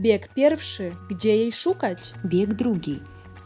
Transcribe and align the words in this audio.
Bieg 0.00 0.34
pierwszy, 0.34 0.96
gdzie 1.10 1.36
jej 1.36 1.52
szukać? 1.52 1.98
Bieg 2.24 2.54
drugi. 2.54 3.00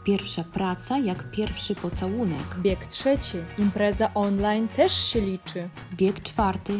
Pierwsza 0.05 0.43
praca 0.43 0.97
jak 0.99 1.31
pierwszy 1.31 1.75
pocałunek. 1.75 2.59
Bieg 2.61 2.85
trzeci, 2.85 3.37
impreza 3.57 4.11
online 4.13 4.67
też 4.67 4.93
się 4.93 5.21
liczy. 5.21 5.69
Bieg 5.97 6.23
czwarty 6.23 6.73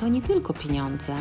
to 0.00 0.08
nie 0.08 0.22
tylko 0.22 0.54
pieniądze. 0.54 1.16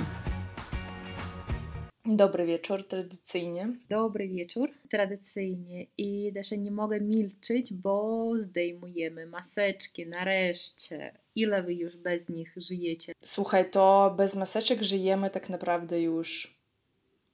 Dobry 2.05 2.45
wieczór, 2.45 2.87
tradycyjnie. 2.87 3.67
Dobry 3.89 4.27
wieczór, 4.27 4.69
tradycyjnie. 4.89 5.85
I 5.97 6.31
też 6.33 6.51
nie 6.51 6.71
mogę 6.71 7.01
milczeć, 7.01 7.73
bo 7.73 8.31
zdejmujemy 8.41 9.25
maseczki 9.25 10.07
nareszcie. 10.07 11.13
Ile 11.35 11.63
wy 11.63 11.73
już 11.73 11.97
bez 11.97 12.29
nich 12.29 12.53
żyjecie? 12.57 13.13
Słuchaj, 13.23 13.71
to 13.71 14.13
bez 14.17 14.35
maseczek 14.35 14.83
żyjemy 14.83 15.29
tak 15.29 15.49
naprawdę 15.49 16.01
już 16.01 16.56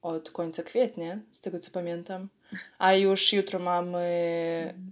od 0.04 0.30
końca 0.30 0.62
kwietnia, 0.62 1.18
z 1.32 1.40
tego 1.40 1.58
co 1.58 1.70
pamiętam. 1.70 2.28
A 2.78 2.94
już 2.94 3.32
jutro 3.32 3.58
mamy 3.58 4.04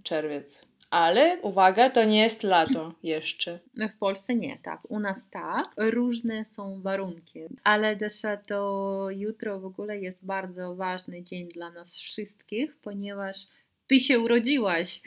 czerwiec. 0.03 0.65
Ale 0.89 1.37
uwaga, 1.41 1.89
to 1.89 2.03
nie 2.03 2.21
jest 2.21 2.43
lato 2.43 2.93
jeszcze. 3.03 3.59
No 3.75 3.89
w 3.89 3.97
Polsce 3.97 4.35
nie, 4.35 4.57
tak. 4.57 4.79
U 4.89 4.99
nas 4.99 5.29
tak. 5.29 5.65
Różne 5.77 6.45
są 6.45 6.81
warunki. 6.81 7.39
Ale 7.63 7.95
też 7.95 8.21
to 8.47 9.07
jutro 9.09 9.59
w 9.59 9.65
ogóle 9.65 9.99
jest 9.99 10.25
bardzo 10.25 10.75
ważny 10.75 11.23
dzień 11.23 11.47
dla 11.47 11.71
nas 11.71 11.97
wszystkich, 11.97 12.75
ponieważ 12.75 13.47
ty 13.87 13.99
się 13.99 14.19
urodziłaś. 14.19 15.01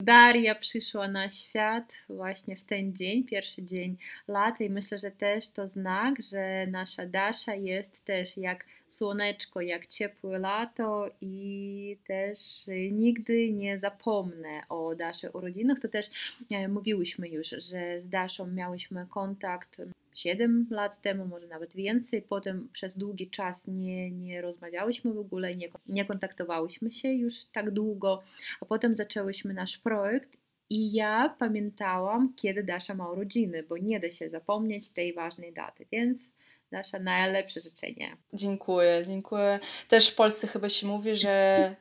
Daria 0.00 0.54
przyszła 0.54 1.08
na 1.08 1.30
świat 1.30 1.92
właśnie 2.08 2.56
w 2.56 2.64
ten 2.64 2.96
dzień, 2.96 3.24
pierwszy 3.24 3.62
dzień 3.62 3.96
lata 4.28 4.64
i 4.64 4.70
myślę, 4.70 4.98
że 4.98 5.10
też 5.10 5.48
to 5.48 5.68
znak, 5.68 6.14
że 6.30 6.66
nasza 6.66 7.06
Dasza 7.06 7.54
jest 7.54 8.04
też 8.04 8.36
jak 8.36 8.64
słoneczko, 8.88 9.60
jak 9.60 9.86
ciepłe 9.86 10.38
lato 10.38 11.10
i 11.20 11.98
też 12.06 12.38
nigdy 12.92 13.52
nie 13.52 13.78
zapomnę 13.78 14.62
o 14.68 14.94
Daszy 14.94 15.30
urodzinach. 15.30 15.80
To 15.80 15.88
też 15.88 16.06
e, 16.52 16.68
mówiłyśmy 16.68 17.28
już, 17.28 17.48
że 17.48 18.00
z 18.00 18.08
Daszą 18.08 18.46
miałyśmy 18.46 19.06
kontakt 19.10 19.80
7 20.14 20.66
lat 20.70 21.02
temu, 21.02 21.26
może 21.26 21.46
nawet 21.46 21.72
więcej. 21.72 22.22
Potem 22.22 22.68
przez 22.72 22.98
długi 22.98 23.30
czas 23.30 23.66
nie, 23.66 24.10
nie 24.10 24.42
rozmawiałyśmy 24.42 25.12
w 25.12 25.18
ogóle, 25.18 25.56
nie, 25.56 25.68
nie 25.86 26.04
kontaktowałyśmy 26.04 26.92
się 26.92 27.08
już 27.08 27.44
tak 27.44 27.70
długo, 27.70 28.22
a 28.60 28.64
potem 28.64 28.96
zaczęłyśmy 28.96 29.54
nasz 29.54 29.78
projekt 29.78 30.36
i 30.70 30.92
ja 30.92 31.36
pamiętałam, 31.38 32.34
kiedy 32.36 32.62
Dasza 32.62 32.94
ma 32.94 33.10
urodziny, 33.10 33.62
bo 33.62 33.78
nie 33.78 34.00
da 34.00 34.10
się 34.10 34.28
zapomnieć 34.28 34.90
tej 34.90 35.12
ważnej 35.12 35.52
daty, 35.52 35.86
więc 35.92 36.30
Dasza, 36.72 36.98
najlepsze 36.98 37.60
życzenie. 37.60 38.16
Dziękuję, 38.32 39.04
dziękuję. 39.06 39.60
Też 39.88 40.10
w 40.10 40.14
Polsce 40.14 40.46
chyba 40.46 40.68
się 40.68 40.86
mówi, 40.86 41.16
że 41.16 41.76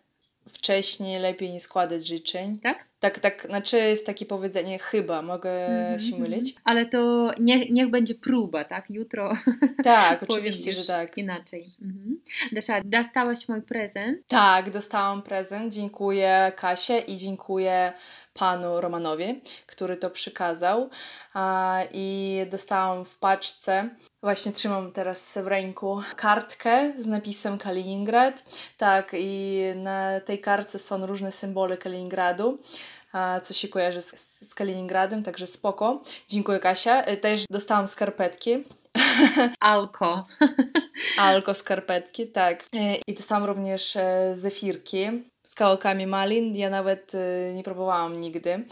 wcześniej 0.49 1.19
lepiej 1.19 1.51
nie 1.51 1.59
składać 1.59 2.07
życzeń. 2.07 2.59
Tak? 2.59 2.85
Tak, 2.99 3.19
tak, 3.19 3.45
znaczy 3.45 3.77
jest 3.77 4.05
takie 4.05 4.25
powiedzenie 4.25 4.79
chyba, 4.79 5.21
mogę 5.21 5.67
mm 5.67 5.97
-hmm, 5.97 6.09
się 6.09 6.17
mylić. 6.17 6.55
Ale 6.63 6.85
to 6.85 7.31
niech, 7.39 7.69
niech 7.69 7.89
będzie 7.89 8.15
próba, 8.15 8.63
tak? 8.63 8.89
Jutro. 8.89 9.33
Tak, 9.83 10.23
oczywiście, 10.29 10.73
że 10.73 10.85
tak. 10.85 11.17
Inaczej. 11.17 11.71
Mhm. 11.81 12.21
Dasza, 12.51 12.81
dostałaś 12.85 13.47
mój 13.47 13.61
prezent? 13.61 14.27
Tak, 14.27 14.69
dostałam 14.69 15.21
prezent. 15.21 15.73
Dziękuję 15.73 16.51
Kasie 16.55 16.97
i 16.97 17.17
dziękuję 17.17 17.93
panu 18.33 18.81
Romanowi, 18.81 19.41
który 19.65 19.97
to 19.97 20.09
przykazał. 20.09 20.89
I 21.91 22.37
dostałam 22.51 23.05
w 23.05 23.17
paczce, 23.17 23.89
właśnie 24.23 24.51
trzymam 24.51 24.91
teraz 24.91 25.37
w 25.37 25.47
ręku, 25.47 26.01
kartkę 26.15 26.93
z 26.97 27.07
napisem 27.07 27.57
Kaliningrad. 27.57 28.43
Tak, 28.77 29.11
i 29.13 29.63
na 29.75 30.19
tej 30.19 30.39
kartce 30.39 30.79
są 30.79 31.05
różne 31.05 31.31
symbole 31.31 31.77
Kaliningradu 31.77 32.59
co 33.43 33.53
się 33.53 33.67
kojarzy 33.67 34.01
z, 34.01 34.39
z 34.49 34.53
Kaliningradem, 34.55 35.23
także 35.23 35.47
spoko. 35.47 36.03
Dziękuję 36.27 36.59
Kasia. 36.59 37.03
E, 37.03 37.17
też 37.17 37.45
dostałam 37.49 37.87
skarpetki. 37.87 38.63
Alko. 39.59 40.25
Alko 41.17 41.53
skarpetki, 41.53 42.27
tak. 42.27 42.65
E, 42.75 42.95
I 43.07 43.13
dostałam 43.13 43.43
również 43.43 43.95
e, 43.95 44.35
zefirki 44.35 45.23
z 45.53 45.55
kawałkami 45.55 46.07
malin. 46.07 46.55
Ja 46.55 46.69
nawet 46.69 47.11
nie 47.55 47.63
próbowałam 47.63 48.21
nigdy 48.21 48.65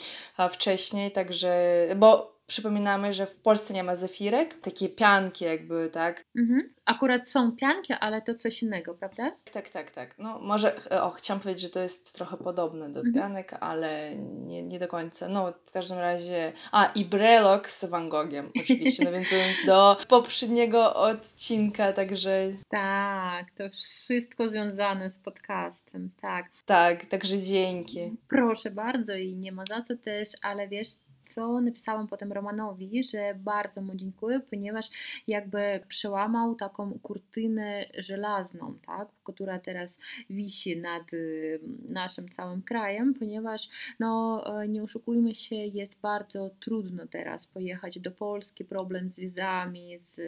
wcześniej, 0.50 1.12
także, 1.12 1.86
bo 1.96 2.36
Przypominamy, 2.52 3.14
że 3.14 3.26
w 3.26 3.36
Polsce 3.36 3.74
nie 3.74 3.84
ma 3.84 3.96
zefirek, 3.96 4.62
takie 4.62 4.90
pianki 4.90 5.46
jakby, 5.46 5.90
tak? 5.94 6.26
Mhm. 6.38 6.74
Akurat 6.86 7.30
są 7.30 7.52
pianki, 7.52 7.94
ale 7.94 8.22
to 8.22 8.36
coś 8.36 8.64
innego, 8.64 8.94
prawda? 8.94 9.32
Tak, 9.54 9.70
tak, 9.70 9.92
tak. 9.92 10.16
No 10.18 10.40
może, 10.40 10.76
o, 10.90 11.10
chciałam 11.10 11.42
powiedzieć, 11.42 11.62
że 11.62 11.70
to 11.70 11.80
jest 11.80 12.14
trochę 12.14 12.38
podobne 12.38 12.90
do 12.90 13.00
mhm. 13.00 13.16
pianek, 13.16 13.54
ale 13.60 14.16
nie, 14.18 14.64
nie 14.64 14.80
do 14.80 14.88
końca. 14.88 15.28
No, 15.28 15.54
w 15.66 15.72
każdym 15.72 15.98
razie... 15.98 16.54
A, 16.72 16.86
i 16.86 17.06
Brelox 17.06 17.80
z 17.80 17.86
Van 17.86 18.10
Gogiem, 18.10 18.52
oczywiście, 18.62 19.04
nawiązując 19.12 19.58
do 19.66 19.98
poprzedniego 20.08 20.94
odcinka, 20.94 21.94
także... 21.94 22.52
Tak, 22.70 23.52
to 23.52 23.70
wszystko 23.70 24.50
związane 24.50 25.10
z 25.10 25.20
podcastem, 25.20 26.10
tak. 26.22 26.46
Tak, 26.66 27.06
także 27.06 27.42
dzięki. 27.42 28.18
Proszę 28.28 28.72
bardzo 28.72 29.14
i 29.14 29.36
nie 29.36 29.52
ma 29.52 29.64
za 29.70 29.82
co 29.82 29.98
też, 29.98 30.30
ale 30.42 30.68
wiesz, 30.68 30.88
co 31.34 31.62
napisałam 31.62 32.08
potem 32.08 32.32
Romanowi, 32.32 33.04
że 33.04 33.36
bardzo 33.36 33.82
mu 33.82 33.96
dziękuję, 33.96 34.40
ponieważ 34.50 34.90
jakby 35.28 35.80
przełamał 35.88 36.56
taką 36.56 37.00
kurtynę 37.00 37.86
żelazną, 37.98 38.78
tak, 38.86 39.08
która 39.24 39.60
teraz 39.60 40.00
wisi 40.30 40.78
nad 40.78 41.14
y, 41.14 41.60
naszym 41.90 42.30
całym 42.30 42.62
krajem, 42.62 43.14
ponieważ 43.14 43.70
no 44.00 44.44
e, 44.62 44.68
nie 44.68 44.84
oszukujmy 44.84 45.36
się, 45.36 45.56
jest 45.56 45.96
bardzo 46.02 46.50
trudno 46.60 47.08
teraz 47.08 47.46
pojechać 47.46 48.00
do 48.00 48.12
Polski, 48.12 48.66
problem 48.66 49.10
z 49.10 49.20
wizami, 49.20 49.98
z 49.98 50.20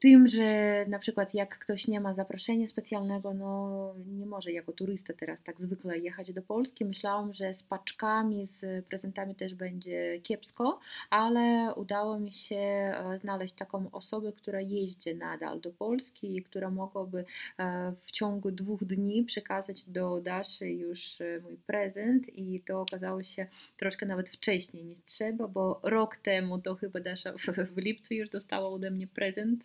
tym, 0.00 0.26
że 0.26 0.84
na 0.88 0.98
przykład 0.98 1.34
jak 1.34 1.58
ktoś 1.58 1.88
nie 1.88 2.00
ma 2.00 2.14
zaproszenia 2.14 2.66
specjalnego, 2.66 3.34
no 3.34 3.94
nie 4.06 4.26
może 4.26 4.52
jako 4.52 4.72
turysta 4.72 5.14
teraz 5.14 5.42
tak 5.42 5.60
zwykle 5.60 5.98
jechać 5.98 6.32
do 6.32 6.42
Polski. 6.42 6.84
Myślałam, 6.84 7.34
że 7.34 7.54
z 7.54 7.62
paczkami, 7.62 8.46
z 8.46 8.86
prezentami 8.86 9.34
też 9.34 9.54
będzie 9.54 10.20
kiepsko, 10.22 10.78
ale 11.10 11.74
udało 11.74 12.18
mi 12.18 12.32
się 12.32 12.56
e, 12.56 13.18
znaleźć 13.20 13.54
taką 13.54 13.90
osobę, 13.90 14.32
która 14.32 14.60
jeździ 14.60 15.14
nadal 15.14 15.60
do 15.60 15.70
Polski 15.72 16.36
i 16.36 16.42
która 16.42 16.70
mogłaby 16.70 17.24
e, 17.58 17.92
w 18.04 18.10
ciągu 18.10 18.50
dwóch 18.50 18.84
dni 18.84 19.24
przekazać 19.24 19.84
do 19.84 20.20
Daszy 20.20 20.70
już 20.70 21.20
e, 21.20 21.40
mój 21.42 21.56
prezent 21.56 22.38
i 22.38 22.60
to 22.60 22.80
okazało 22.80 23.22
się 23.22 23.46
troszkę 23.76 24.06
nawet 24.06 24.30
wcześniej 24.30 24.84
niż 24.84 25.00
trzeba, 25.00 25.48
bo 25.48 25.80
rok 25.82 26.16
temu 26.16 26.58
to 26.58 26.74
chyba 26.74 27.00
Dasza 27.00 27.32
w, 27.32 27.74
w 27.74 27.76
lipcu 27.76 28.14
już 28.14 28.28
dostała 28.28 28.68
ode 28.68 28.90
mnie 28.90 29.06
prezent 29.06 29.64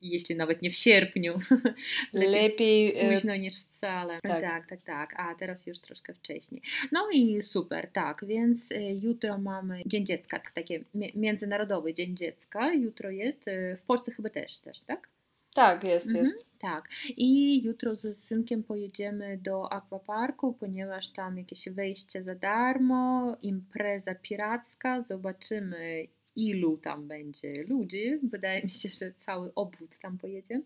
jeśli 0.00 0.36
nawet 0.36 0.62
nie 0.62 0.70
w 0.70 0.74
sierpniu. 0.74 1.38
Lepiej 2.12 2.96
e, 2.96 3.14
późno 3.14 3.36
niż 3.36 3.60
wcale. 3.60 4.18
Tak. 4.22 4.42
tak, 4.42 4.66
tak, 4.66 4.82
tak. 4.82 5.14
A 5.20 5.34
teraz 5.34 5.66
już 5.66 5.78
troszkę 5.78 6.14
wcześniej. 6.14 6.62
No 6.92 7.10
i 7.12 7.42
super, 7.42 7.90
tak. 7.92 8.24
Więc 8.24 8.68
jutro 9.02 9.38
mamy 9.38 9.82
Dzień 9.86 10.06
Dziecka, 10.06 10.40
takie 10.54 10.84
międzynarodowy 11.14 11.94
Dzień 11.94 12.16
Dziecka. 12.16 12.74
Jutro 12.74 13.10
jest, 13.10 13.44
w 13.78 13.82
Polsce 13.82 14.12
chyba 14.12 14.30
też, 14.30 14.58
też 14.58 14.80
tak? 14.80 15.08
Tak, 15.54 15.84
jest, 15.84 16.06
mhm, 16.06 16.26
jest. 16.26 16.46
Tak. 16.58 16.88
I 17.16 17.62
jutro 17.62 17.96
z 17.96 18.18
synkiem 18.18 18.62
pojedziemy 18.62 19.38
do 19.38 19.72
akwaparku, 19.72 20.52
ponieważ 20.52 21.08
tam 21.08 21.38
jakieś 21.38 21.68
wejście 21.68 22.22
za 22.22 22.34
darmo, 22.34 23.36
impreza 23.42 24.14
piracka. 24.14 25.02
Zobaczymy, 25.02 26.06
ilu 26.36 26.76
tam 26.76 27.08
będzie 27.08 27.64
ludzi. 27.64 28.18
Wydaje 28.22 28.62
mi 28.62 28.70
się, 28.70 28.88
że 28.88 29.12
cały 29.12 29.54
obwód 29.54 29.98
tam 29.98 30.18
pojedzie. 30.18 30.62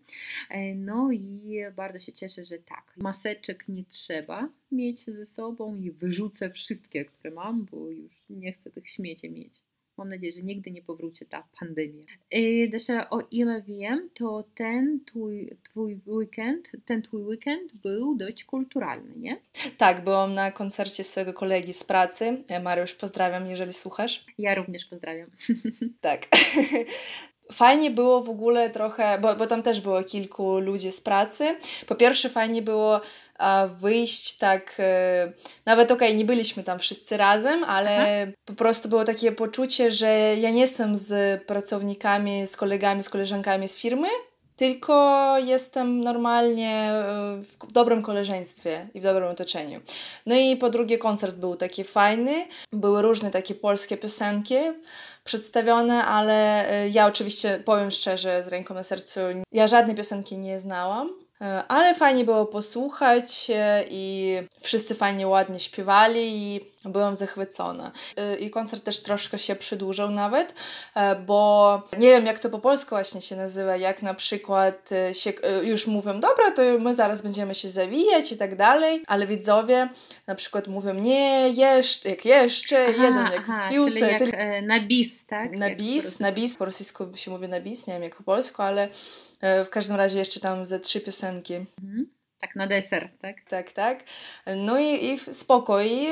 E, 0.49 0.75
no 0.75 1.11
i 1.11 1.59
bardzo 1.75 1.99
się 1.99 2.13
cieszę, 2.13 2.43
że 2.43 2.57
tak. 2.57 2.93
Maseczek 2.97 3.67
nie 3.67 3.83
trzeba 3.85 4.49
mieć 4.71 5.05
ze 5.05 5.25
sobą 5.25 5.75
i 5.75 5.91
wyrzucę 5.91 6.49
wszystkie, 6.49 7.05
które 7.05 7.31
mam, 7.31 7.65
bo 7.65 7.89
już 7.89 8.29
nie 8.29 8.53
chcę 8.53 8.71
tych 8.71 8.89
śmieci 8.89 9.29
mieć. 9.29 9.66
Mam 9.97 10.09
nadzieję, 10.09 10.31
że 10.31 10.43
nigdy 10.43 10.71
nie 10.71 10.81
powróci 10.81 11.25
ta 11.25 11.47
pandemia. 11.59 12.05
Desza, 12.69 13.09
o 13.09 13.21
ile 13.31 13.61
wiem, 13.61 14.09
to 14.13 14.43
ten 14.55 14.99
twój, 15.05 15.49
twój 15.63 15.99
weekend, 16.07 16.71
ten 16.85 17.01
twój 17.01 17.21
weekend 17.21 17.75
był 17.75 18.15
dość 18.15 18.43
kulturalny, 18.43 19.13
nie? 19.17 19.37
Tak, 19.77 20.03
byłam 20.03 20.33
na 20.33 20.51
koncercie 20.51 21.03
swojego 21.03 21.33
kolegi 21.33 21.73
z 21.73 21.83
pracy. 21.83 22.43
Mariusz, 22.63 22.95
pozdrawiam, 22.95 23.47
jeżeli 23.47 23.73
słuchasz. 23.73 24.25
Ja 24.37 24.55
również 24.55 24.85
pozdrawiam. 24.85 25.29
Tak. 26.01 26.27
Fajnie 27.51 27.91
było 27.91 28.23
w 28.23 28.29
ogóle 28.29 28.69
trochę, 28.69 29.19
bo, 29.21 29.35
bo 29.35 29.47
tam 29.47 29.63
też 29.63 29.81
było 29.81 30.03
kilku 30.03 30.59
ludzi 30.59 30.91
z 30.91 31.01
pracy. 31.01 31.55
Po 31.87 31.95
pierwsze, 31.95 32.29
fajnie 32.29 32.61
było 32.61 33.01
a, 33.37 33.67
wyjść 33.67 34.37
tak, 34.37 34.75
e, 34.79 35.31
nawet 35.65 35.91
okej, 35.91 36.07
okay, 36.07 36.17
nie 36.17 36.25
byliśmy 36.25 36.63
tam 36.63 36.79
wszyscy 36.79 37.17
razem, 37.17 37.63
ale 37.63 38.21
Aha. 38.23 38.31
po 38.45 38.53
prostu 38.53 38.89
było 38.89 39.03
takie 39.03 39.31
poczucie, 39.31 39.91
że 39.91 40.35
ja 40.35 40.51
nie 40.51 40.61
jestem 40.61 40.97
z 40.97 41.43
pracownikami, 41.43 42.47
z 42.47 42.57
kolegami, 42.57 43.03
z 43.03 43.09
koleżankami 43.09 43.67
z 43.67 43.77
firmy, 43.77 44.07
tylko 44.57 45.35
jestem 45.37 46.01
normalnie 46.01 46.71
e, 46.71 47.41
w 47.41 47.71
dobrym 47.71 48.03
koleżeństwie 48.03 48.87
i 48.93 48.99
w 48.99 49.03
dobrym 49.03 49.29
otoczeniu. 49.29 49.81
No 50.25 50.35
i 50.35 50.55
po 50.55 50.69
drugie 50.69 50.97
koncert 50.97 51.35
był 51.35 51.55
taki 51.55 51.83
fajny, 51.83 52.47
były 52.71 53.01
różne 53.01 53.31
takie 53.31 53.55
polskie 53.55 53.97
piosenki 53.97 54.55
przedstawione, 55.27 56.05
ale 56.05 56.69
e, 56.71 56.89
ja 56.89 57.07
oczywiście 57.07 57.61
powiem 57.65 57.91
szczerze, 57.91 58.43
z 58.43 58.47
ręką 58.47 58.73
na 58.73 58.83
sercu, 58.83 59.19
ja 59.51 59.67
żadnej 59.67 59.95
piosenki 59.95 60.37
nie 60.37 60.59
znałam. 60.59 61.09
E, 61.41 61.63
ale 61.67 61.95
fajnie 61.95 62.25
było 62.25 62.45
posłuchać 62.45 63.51
i 63.89 64.33
wszyscy 64.61 64.95
fajnie, 64.95 65.27
ładnie 65.27 65.59
śpiewali 65.59 66.37
i 66.37 66.61
byłam 66.89 67.15
zachwycona. 67.15 67.91
E, 68.17 68.35
I 68.35 68.49
koncert 68.49 68.83
też 68.83 68.99
troszkę 68.99 69.37
się 69.37 69.55
przedłużał 69.55 70.11
nawet, 70.11 70.53
e, 70.95 71.15
bo 71.15 71.81
nie 71.97 72.09
wiem 72.09 72.25
jak 72.25 72.39
to 72.39 72.49
po 72.49 72.59
polsku 72.59 72.89
właśnie 72.89 73.21
się 73.21 73.35
nazywa, 73.35 73.75
jak 73.77 74.03
na 74.03 74.13
przykład 74.13 74.89
się, 75.13 75.33
już 75.63 75.87
mówią, 75.87 76.19
dobra, 76.19 76.51
to 76.55 76.61
my 76.79 76.93
zaraz 76.93 77.21
będziemy 77.21 77.55
się 77.55 77.69
zawijać 77.69 78.31
i 78.31 78.37
tak 78.37 78.55
dalej, 78.55 79.03
ale 79.07 79.27
widzowie 79.27 79.89
na 80.27 80.35
przykład 80.35 80.67
mówią, 80.67 80.93
nie, 80.93 81.49
jeszcze, 81.49 82.09
jak 82.09 82.25
jeszcze, 82.25 82.85
aha, 82.89 83.03
jeden, 83.03 83.25
jak 83.31 83.43
aha, 83.49 83.67
w 83.67 83.71
piłce. 83.71 84.11
Jak 84.11 84.21
na 84.63 84.79
bis, 84.79 85.25
tak? 85.25 85.51
Na 85.51 85.75
bis, 85.75 86.19
na 86.19 86.31
bis, 86.31 86.57
po 86.57 86.65
rosyjsku 86.65 87.05
się 87.15 87.31
mówi 87.31 87.47
na 87.47 87.59
bis, 87.59 87.87
nie 87.87 87.93
wiem 87.93 88.03
jak 88.03 88.15
po 88.15 88.23
polsku, 88.23 88.61
ale 88.61 88.89
E, 89.41 89.63
w 89.63 89.69
każdym 89.69 89.95
razie 89.95 90.19
jeszcze 90.19 90.39
tam 90.39 90.65
ze 90.65 90.79
trzy 90.79 91.01
piosenki. 91.01 91.53
Mhm. 91.55 92.16
Tak, 92.41 92.55
na 92.55 92.67
deser, 92.67 93.09
tak? 93.21 93.41
Tak, 93.49 93.71
tak. 93.71 94.03
No 94.57 94.79
i, 94.79 95.05
i 95.05 95.19
spoko, 95.19 95.81
i 95.81 96.07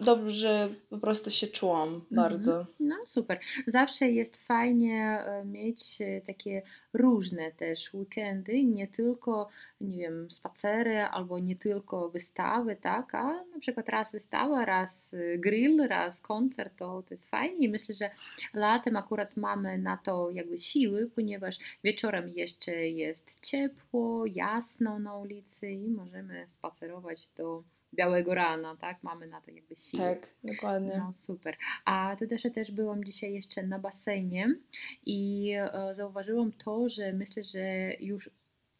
dobrze 0.00 0.68
po 0.90 0.98
prostu 0.98 1.30
się 1.30 1.46
czułam 1.46 1.88
mhm. 1.88 2.04
bardzo. 2.10 2.66
No 2.80 2.96
super. 3.06 3.40
Zawsze 3.66 4.10
jest 4.10 4.36
fajnie 4.36 5.24
e, 5.26 5.44
mieć 5.44 5.98
e, 6.00 6.20
takie 6.20 6.62
różne 6.92 7.52
też 7.52 7.94
weekendy, 7.94 8.64
nie 8.64 8.88
tylko, 8.88 9.48
nie 9.80 9.98
wiem, 9.98 10.30
spacery 10.30 11.00
albo 11.02 11.38
nie 11.38 11.56
tylko 11.56 12.08
wystawy, 12.08 12.76
tak, 12.76 13.14
a 13.14 13.24
na 13.24 13.60
przykład 13.60 13.88
raz 13.88 14.12
wystawa, 14.12 14.64
raz 14.64 15.14
e, 15.14 15.38
grill, 15.38 15.86
raz 15.88 16.20
koncert, 16.20 16.76
to, 16.76 17.02
to 17.02 17.14
jest 17.14 17.30
fajnie 17.30 17.66
i 17.66 17.68
myślę, 17.68 17.94
że 17.94 18.10
latem 18.54 18.96
akurat 18.96 19.36
mamy 19.36 19.78
na 19.78 19.96
to 19.96 20.30
jakby 20.30 20.58
siły, 20.58 21.10
ponieważ 21.14 21.58
wieczorem 21.84 22.28
jeszcze 22.28 22.88
jest 22.88 23.40
ciepło, 23.40 24.26
jasno 24.26 24.98
na 24.98 25.16
ulicy, 25.16 25.61
i 25.70 25.88
możemy 25.88 26.46
spacerować 26.48 27.28
do 27.36 27.62
białego 27.94 28.34
rana, 28.34 28.76
tak? 28.76 29.02
Mamy 29.02 29.26
na 29.26 29.40
to 29.40 29.50
jakby 29.50 29.76
siłę. 29.76 30.14
Tak, 30.14 30.28
dokładnie. 30.44 30.98
No 30.98 31.12
super. 31.12 31.56
A 31.84 32.16
to 32.18 32.26
też, 32.26 32.42
też 32.54 32.70
byłam 32.70 33.04
dzisiaj 33.04 33.32
jeszcze 33.32 33.62
na 33.62 33.78
basenie 33.78 34.54
i 35.06 35.50
e, 35.58 35.94
zauważyłam 35.94 36.52
to, 36.52 36.88
że 36.88 37.12
myślę, 37.12 37.44
że 37.44 37.94
już 38.00 38.30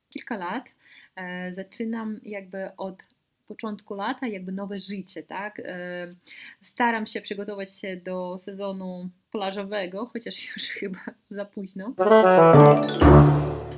kilka 0.09 0.37
lat 0.37 0.75
e, 1.17 1.55
zaczynam 1.55 2.21
jakby 2.23 2.77
od 2.77 3.03
początku 3.47 3.95
lata 3.95 4.27
jakby 4.27 4.53
nowe 4.53 4.81
życie, 4.81 5.23
tak? 5.23 5.61
E, 5.65 6.15
staram 6.61 7.07
się 7.07 7.21
przygotować 7.21 7.73
się 7.73 7.97
do 7.97 8.39
sezonu 8.39 9.09
plażowego, 9.31 10.07
chociaż 10.07 10.57
już 10.57 10.69
chyba 10.81 11.01
za 11.31 11.45
późno 11.45 11.95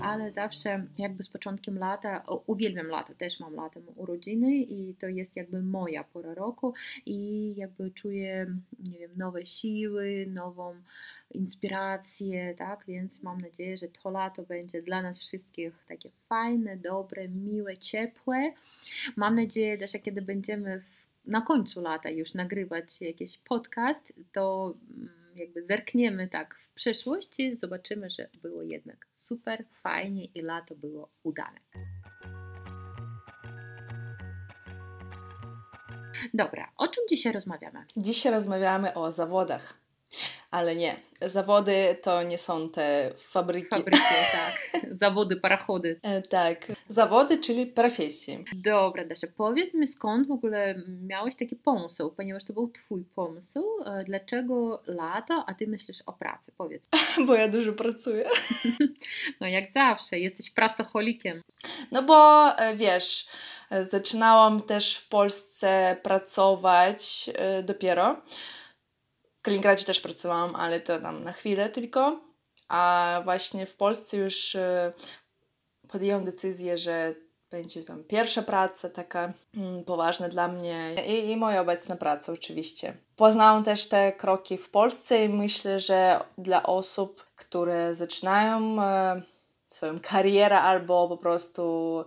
ale 0.04 0.32
zawsze 0.32 0.86
jakby 0.98 1.22
z 1.22 1.28
początkiem 1.28 1.78
lata, 1.78 2.24
uwielbiam 2.46 2.86
lata, 2.86 3.14
też 3.14 3.40
mam 3.40 3.54
latem 3.54 3.82
urodziny 3.96 4.56
i 4.56 4.94
to 4.94 5.06
jest 5.06 5.36
jakby 5.36 5.62
moja 5.62 6.04
pora 6.04 6.34
roku 6.34 6.74
i 7.06 7.52
jakby 7.56 7.90
czuję, 7.90 8.46
nie 8.78 8.98
wiem, 8.98 9.10
nowe 9.16 9.46
siły, 9.46 10.26
nową 10.28 10.74
inspirację, 11.30 12.54
tak, 12.58 12.84
więc 12.88 13.22
mam 13.22 13.40
nadzieję, 13.40 13.76
że 13.76 13.88
to 13.88 14.10
lato 14.10 14.42
będzie 14.42 14.82
dla 14.82 15.02
nas 15.02 15.18
wszystkich 15.18 15.84
takie 15.88 16.10
fajne, 16.28 16.76
dobre, 16.76 17.28
miłe, 17.28 17.76
ciepłe. 17.76 18.52
Mam 19.16 19.36
nadzieję 19.36 19.78
też, 19.78 19.92
że 19.92 19.98
kiedy 19.98 20.22
będziemy 20.22 20.80
w, 20.80 21.06
na 21.26 21.40
końcu 21.40 21.80
lata 21.80 22.10
już 22.10 22.34
nagrywać 22.34 23.00
jakiś 23.00 23.38
podcast, 23.38 24.12
to 24.32 24.74
mm, 24.96 25.23
jakby 25.34 25.64
zerkniemy 25.64 26.28
tak 26.28 26.54
w 26.58 26.74
przyszłość 26.74 27.40
i 27.40 27.56
zobaczymy, 27.56 28.10
że 28.10 28.28
było 28.42 28.62
jednak 28.62 29.06
super, 29.14 29.64
fajnie 29.82 30.24
i 30.24 30.42
lato 30.42 30.74
było 30.74 31.10
udane. 31.22 31.60
Dobra, 36.34 36.72
o 36.76 36.88
czym 36.88 37.04
dzisiaj 37.10 37.32
rozmawiamy? 37.32 37.84
Dzisiaj 37.96 38.32
rozmawiamy 38.32 38.94
o 38.94 39.12
zawodach. 39.12 39.83
Ale 40.50 40.76
nie, 40.76 40.96
zawody 41.22 41.96
to 42.02 42.22
nie 42.22 42.38
są 42.38 42.68
te 42.68 43.10
fabryki. 43.18 43.68
Fabryki, 43.68 43.98
tak. 44.32 44.80
Zawody, 44.92 45.36
parachody. 45.36 46.00
E, 46.02 46.22
tak, 46.22 46.72
zawody, 46.88 47.40
czyli 47.40 47.66
profesje. 47.66 48.44
Dobra, 48.54 49.04
Dasia, 49.04 49.26
powiedz 49.36 49.74
mi 49.74 49.88
skąd 49.88 50.28
w 50.28 50.30
ogóle 50.30 50.82
miałeś 51.02 51.36
taki 51.36 51.56
pomysł, 51.56 52.10
ponieważ 52.10 52.44
to 52.44 52.52
był 52.52 52.68
Twój 52.68 53.04
pomysł. 53.04 53.64
E, 53.86 54.04
dlaczego 54.04 54.82
lato, 54.86 55.44
a 55.46 55.54
Ty 55.54 55.66
myślisz 55.66 56.02
o 56.06 56.12
pracy? 56.12 56.52
Powiedz. 56.58 56.88
Bo 57.26 57.34
ja 57.34 57.48
dużo 57.48 57.72
pracuję. 57.72 58.24
No 59.40 59.46
jak 59.46 59.70
zawsze, 59.70 60.18
jesteś 60.18 60.50
pracocholikiem. 60.50 61.42
No 61.92 62.02
bo 62.02 62.48
e, 62.58 62.76
wiesz, 62.76 63.26
zaczynałam 63.80 64.62
też 64.62 64.96
w 64.96 65.08
Polsce 65.08 65.96
pracować 66.02 67.30
dopiero. 67.62 68.22
Kaliningradzie 69.44 69.84
też 69.84 70.00
pracowałam, 70.00 70.56
ale 70.56 70.80
to 70.80 71.00
tam 71.00 71.24
na 71.24 71.32
chwilę 71.32 71.68
tylko. 71.68 72.20
A 72.68 73.20
właśnie 73.24 73.66
w 73.66 73.74
Polsce 73.74 74.16
już 74.16 74.54
e, 74.54 74.92
podjęłam 75.88 76.24
decyzję, 76.24 76.78
że 76.78 77.14
będzie 77.50 77.82
tam 77.82 78.04
pierwsza 78.04 78.42
praca 78.42 78.88
taka 78.88 79.32
mm, 79.54 79.84
poważna 79.84 80.28
dla 80.28 80.48
mnie 80.48 80.94
I, 81.08 81.30
i 81.30 81.36
moja 81.36 81.60
obecna 81.60 81.96
praca 81.96 82.32
oczywiście. 82.32 82.94
Poznałam 83.16 83.64
też 83.64 83.88
te 83.88 84.12
kroki 84.12 84.58
w 84.58 84.70
Polsce 84.70 85.24
i 85.24 85.28
myślę, 85.28 85.80
że 85.80 86.20
dla 86.38 86.62
osób, 86.62 87.26
które 87.36 87.94
zaczynają 87.94 88.82
e, 88.82 89.22
swoją 89.68 90.00
karierę 90.00 90.60
albo 90.60 91.08
po 91.08 91.16
prostu 91.16 92.04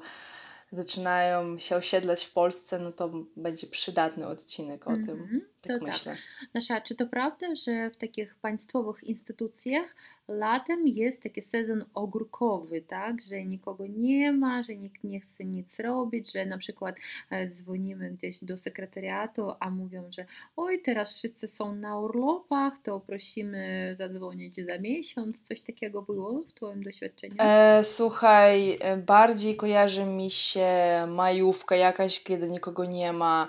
zaczynają 0.71 1.57
się 1.57 1.75
osiedlać 1.75 2.25
w 2.25 2.33
Polsce, 2.33 2.79
no 2.79 2.91
to 2.91 3.09
będzie 3.35 3.67
przydatny 3.67 4.27
odcinek 4.27 4.87
o 4.87 4.89
mm 4.89 5.01
-hmm. 5.01 5.05
tym. 5.05 5.41
Tak 5.61 5.79
to 5.79 5.85
myślę. 5.85 6.11
Tak. 6.11 6.49
Nasza, 6.53 6.81
czy 6.81 6.95
to 6.95 7.07
prawda, 7.07 7.47
że 7.55 7.89
w 7.89 7.97
takich 7.97 8.35
państwowych 8.35 9.03
instytucjach 9.03 9.95
latem 10.27 10.87
jest 10.87 11.23
taki 11.23 11.41
sezon 11.41 11.85
ogórkowy, 11.93 12.81
tak? 12.81 13.21
Że 13.21 13.45
nikogo 13.45 13.83
nie 13.87 14.33
ma, 14.33 14.63
że 14.63 14.75
nikt 14.75 15.03
nie 15.03 15.19
chce 15.19 15.45
nic 15.45 15.79
robić, 15.79 16.31
że 16.31 16.45
na 16.45 16.57
przykład 16.57 16.95
e, 17.29 17.47
dzwonimy 17.47 18.11
gdzieś 18.11 18.43
do 18.43 18.57
sekretariatu, 18.57 19.51
a 19.59 19.69
mówią, 19.69 20.03
że 20.11 20.25
oj, 20.57 20.81
teraz 20.81 21.17
wszyscy 21.17 21.47
są 21.47 21.75
na 21.75 21.99
urlopach, 21.99 22.73
to 22.83 22.99
prosimy 22.99 23.95
zadzwonić 23.97 24.55
za 24.55 24.77
miesiąc. 24.77 25.41
Coś 25.41 25.61
takiego 25.61 26.01
było 26.01 26.41
w 26.41 26.53
Twoim 26.53 26.83
doświadczeniu? 26.83 27.35
E, 27.39 27.83
słuchaj, 27.83 28.77
e, 28.81 28.97
bardziej 28.97 29.55
kojarzy 29.55 30.05
mi 30.05 30.31
się 30.31 30.67
majówka 31.07 31.75
jakaś, 31.75 32.23
kiedy 32.23 32.49
nikogo 32.49 32.85
nie 32.85 33.13
ma 33.13 33.47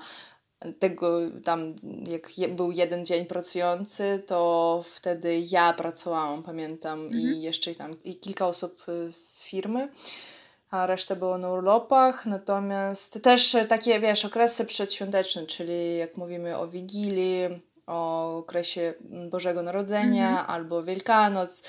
tego 0.79 1.21
tam, 1.45 1.77
jak 2.07 2.31
był 2.57 2.73
jeden 2.73 3.07
dzień 3.07 3.27
pracujący, 3.27 4.23
to 4.27 4.85
wtedy 4.87 5.43
ja 5.51 5.73
pracowałam, 5.73 6.43
pamiętam, 6.43 7.01
mhm. 7.01 7.23
i 7.23 7.43
jeszcze 7.43 7.75
tam 7.75 8.03
i 8.05 8.17
kilka 8.17 8.47
osób 8.47 8.83
y, 8.89 9.13
z 9.13 9.43
firmy, 9.43 9.89
a 10.71 10.87
reszta 10.87 11.17
było 11.17 11.39
na 11.39 11.53
urlopach. 11.53 12.27
Natomiast 12.27 13.23
też 13.23 13.57
takie, 13.69 14.01
wiesz, 14.01 14.25
okresy 14.25 14.65
przedświąteczne, 14.65 15.47
czyli 15.47 15.99
jak 15.99 16.17
mówimy 16.17 16.59
o 16.59 16.69
Wigilii, 16.69 17.61
o 17.89 18.37
okresie 18.39 18.95
Bożego 19.31 19.63
Narodzenia 19.63 20.29
mhm. 20.29 20.47
albo 20.51 20.83
Wielkanoc, 20.83 21.63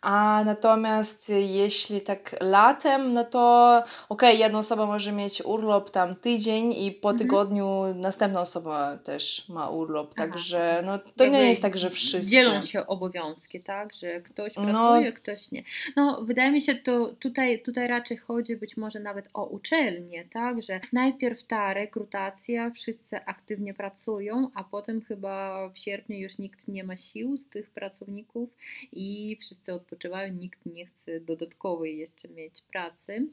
a 0.00 0.42
natomiast 0.44 1.28
jeśli 1.28 2.00
tak 2.00 2.36
latem, 2.40 3.12
no 3.12 3.24
to 3.24 3.76
okej, 4.08 4.30
okay, 4.30 4.34
jedna 4.34 4.58
osoba 4.58 4.86
może 4.86 5.12
mieć 5.12 5.42
urlop 5.44 5.90
tam 5.90 6.16
tydzień 6.16 6.72
i 6.72 6.92
po 6.92 7.10
mhm. 7.10 7.18
tygodniu 7.18 7.94
następna 7.94 8.40
osoba 8.40 8.96
też 8.96 9.48
ma 9.48 9.68
urlop, 9.68 10.14
Aha. 10.16 10.26
także 10.26 10.82
no 10.86 10.98
to 10.98 11.24
Jakby 11.24 11.38
nie 11.38 11.48
jest 11.48 11.62
tak, 11.62 11.78
że 11.78 11.90
wszyscy. 11.90 12.30
Dzielą 12.30 12.62
się 12.62 12.86
obowiązki, 12.86 13.60
tak, 13.60 13.94
że 13.94 14.20
ktoś 14.20 14.56
no. 14.56 14.62
pracuje, 14.62 15.10
no. 15.10 15.16
ktoś 15.16 15.50
nie. 15.50 15.62
No 15.96 16.22
wydaje 16.22 16.50
mi 16.50 16.62
się, 16.62 16.74
to 16.74 17.10
tutaj, 17.20 17.62
tutaj 17.62 17.88
raczej 17.88 18.16
chodzi 18.16 18.56
być 18.56 18.76
może 18.76 19.00
nawet 19.00 19.28
o 19.34 19.44
uczelnię, 19.44 20.24
tak, 20.32 20.62
że 20.62 20.80
najpierw 20.92 21.44
ta 21.44 21.74
rekrutacja, 21.74 22.70
wszyscy 22.70 23.24
aktywnie 23.24 23.74
pracują, 23.74 24.50
a 24.54 24.64
potem 24.64 25.00
chyba 25.02 25.59
w 25.68 25.78
sierpniu 25.78 26.18
już 26.18 26.38
nikt 26.38 26.68
nie 26.68 26.84
ma 26.84 26.96
sił 26.96 27.36
z 27.36 27.48
tych 27.48 27.70
pracowników 27.70 28.50
i 28.92 29.36
wszyscy 29.40 29.74
odpoczywają, 29.74 30.32
nikt 30.32 30.66
nie 30.66 30.86
chce 30.86 31.20
dodatkowej 31.20 31.98
jeszcze 31.98 32.28
mieć 32.28 32.62
pracy, 32.62 33.26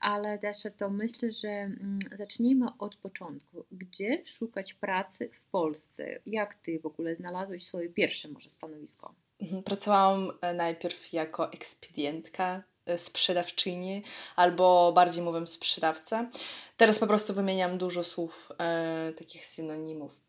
ale 0.00 0.38
też 0.38 0.56
to 0.78 0.90
myślę, 0.90 1.32
że 1.32 1.48
mm, 1.48 1.98
zacznijmy 2.18 2.66
od 2.78 2.96
początku. 2.96 3.64
Gdzie 3.72 4.22
szukać 4.24 4.74
pracy 4.74 5.30
w 5.32 5.50
Polsce? 5.50 6.20
Jak 6.26 6.54
ty 6.54 6.80
w 6.80 6.86
ogóle 6.86 7.16
znalazłeś 7.16 7.66
swoje 7.66 7.88
pierwsze 7.88 8.28
może 8.28 8.50
stanowisko? 8.50 9.14
Mhm, 9.40 9.62
pracowałam 9.62 10.32
e, 10.40 10.54
najpierw 10.54 11.12
jako 11.12 11.52
ekspedientka, 11.52 12.62
e, 12.86 12.98
sprzedawczyni, 12.98 14.02
albo 14.36 14.92
bardziej 14.92 15.24
mówiąc 15.24 15.50
sprzedawca. 15.50 16.30
Teraz 16.76 16.98
po 16.98 17.06
prostu 17.06 17.34
wymieniam 17.34 17.78
dużo 17.78 18.04
słów, 18.04 18.52
e, 18.58 19.12
takich 19.18 19.46
synonimów. 19.46 20.20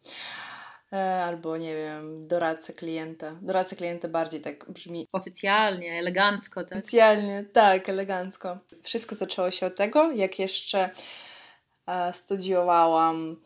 E, 0.93 1.23
albo 1.23 1.57
nie 1.57 1.75
wiem, 1.75 2.27
doradca 2.27 2.73
klienta. 2.73 3.35
Doradca 3.41 3.75
klienta 3.75 4.07
bardziej 4.07 4.41
tak 4.41 4.71
brzmi. 4.71 5.07
Oficjalnie, 5.11 5.99
elegancko, 5.99 6.63
tak? 6.63 6.77
Oficjalnie, 6.77 7.45
tak, 7.53 7.89
elegancko. 7.89 8.57
Wszystko 8.83 9.15
zaczęło 9.15 9.51
się 9.51 9.65
od 9.65 9.75
tego, 9.75 10.11
jak 10.11 10.39
jeszcze 10.39 10.89
e, 11.87 12.13
studiowałam, 12.13 13.41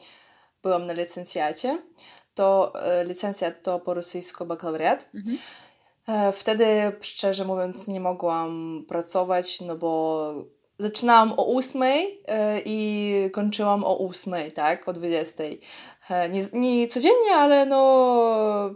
byłam 0.64 0.86
na 0.86 0.94
licencjacie. 0.94 1.82
To 2.34 2.74
e, 2.76 3.06
licencjat 3.06 3.64
to 3.64 3.80
po 3.80 3.94
rosyjsku 3.94 4.46
bakalaureat. 4.46 5.10
Mhm. 5.16 5.38
Wtedy, 6.34 6.66
szczerze 7.02 7.46
mówiąc, 7.46 7.88
nie 7.88 8.00
mogłam 8.00 8.84
pracować, 8.88 9.62
no 9.62 9.76
bo 9.76 10.34
zaczynałam 10.80 11.34
o 11.38 11.56
8 11.56 11.82
e, 11.82 12.62
i 12.66 13.30
kończyłam 13.34 13.84
o 13.84 14.10
8, 14.10 14.52
tak, 14.52 14.88
o 14.88 14.94
20. 14.94 15.44
E, 16.10 16.30
Nie, 16.30 16.46
nie 16.54 16.88
codziennie, 16.88 17.36
ale 17.36 17.66
no 17.66 18.76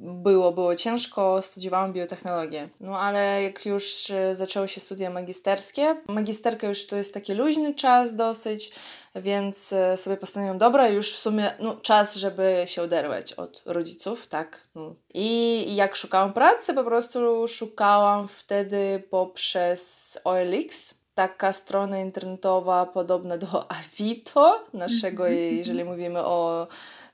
było, 0.00 0.52
było 0.52 0.76
ciężko, 0.76 1.42
studiowałam 1.42 1.92
biotechnologię. 1.92 2.68
No 2.80 2.98
ale 2.98 3.42
jak 3.42 3.66
już 3.66 4.10
e, 4.10 4.34
zaczęły 4.36 4.68
się 4.68 4.80
studia 4.80 5.10
magisterskie, 5.10 5.96
magisterka 6.08 6.68
już 6.68 6.86
to 6.86 6.96
jest 6.96 7.14
taki 7.14 7.34
luźny 7.34 7.74
czas 7.74 8.16
dosyć, 8.16 8.72
więc 9.14 9.72
e, 9.72 9.96
sobie 9.96 10.16
postanowiłam, 10.16 10.58
dobra, 10.58 10.88
już 10.88 11.12
w 11.12 11.18
sumie 11.18 11.54
no, 11.60 11.76
czas, 11.76 12.16
żeby 12.16 12.64
się 12.66 12.82
oderwać 12.82 13.32
od 13.32 13.62
rodziców, 13.66 14.26
tak. 14.26 14.60
No. 14.74 14.94
I 15.14 15.66
jak 15.76 15.96
szukałam 15.96 16.32
pracy, 16.32 16.74
po 16.74 16.84
prostu 16.84 17.48
szukałam 17.48 18.28
wtedy 18.28 19.02
poprzez 19.10 20.18
OLX, 20.24 21.01
taka 21.14 21.52
strona 21.52 21.98
internetowa 22.00 22.86
podobna 22.86 23.38
do 23.38 23.66
Avito 23.78 24.64
naszego, 24.72 25.28
Mhm, 25.28 25.56
jeżeli 25.56 25.84
mówimy 25.84 26.18
o 26.24 26.66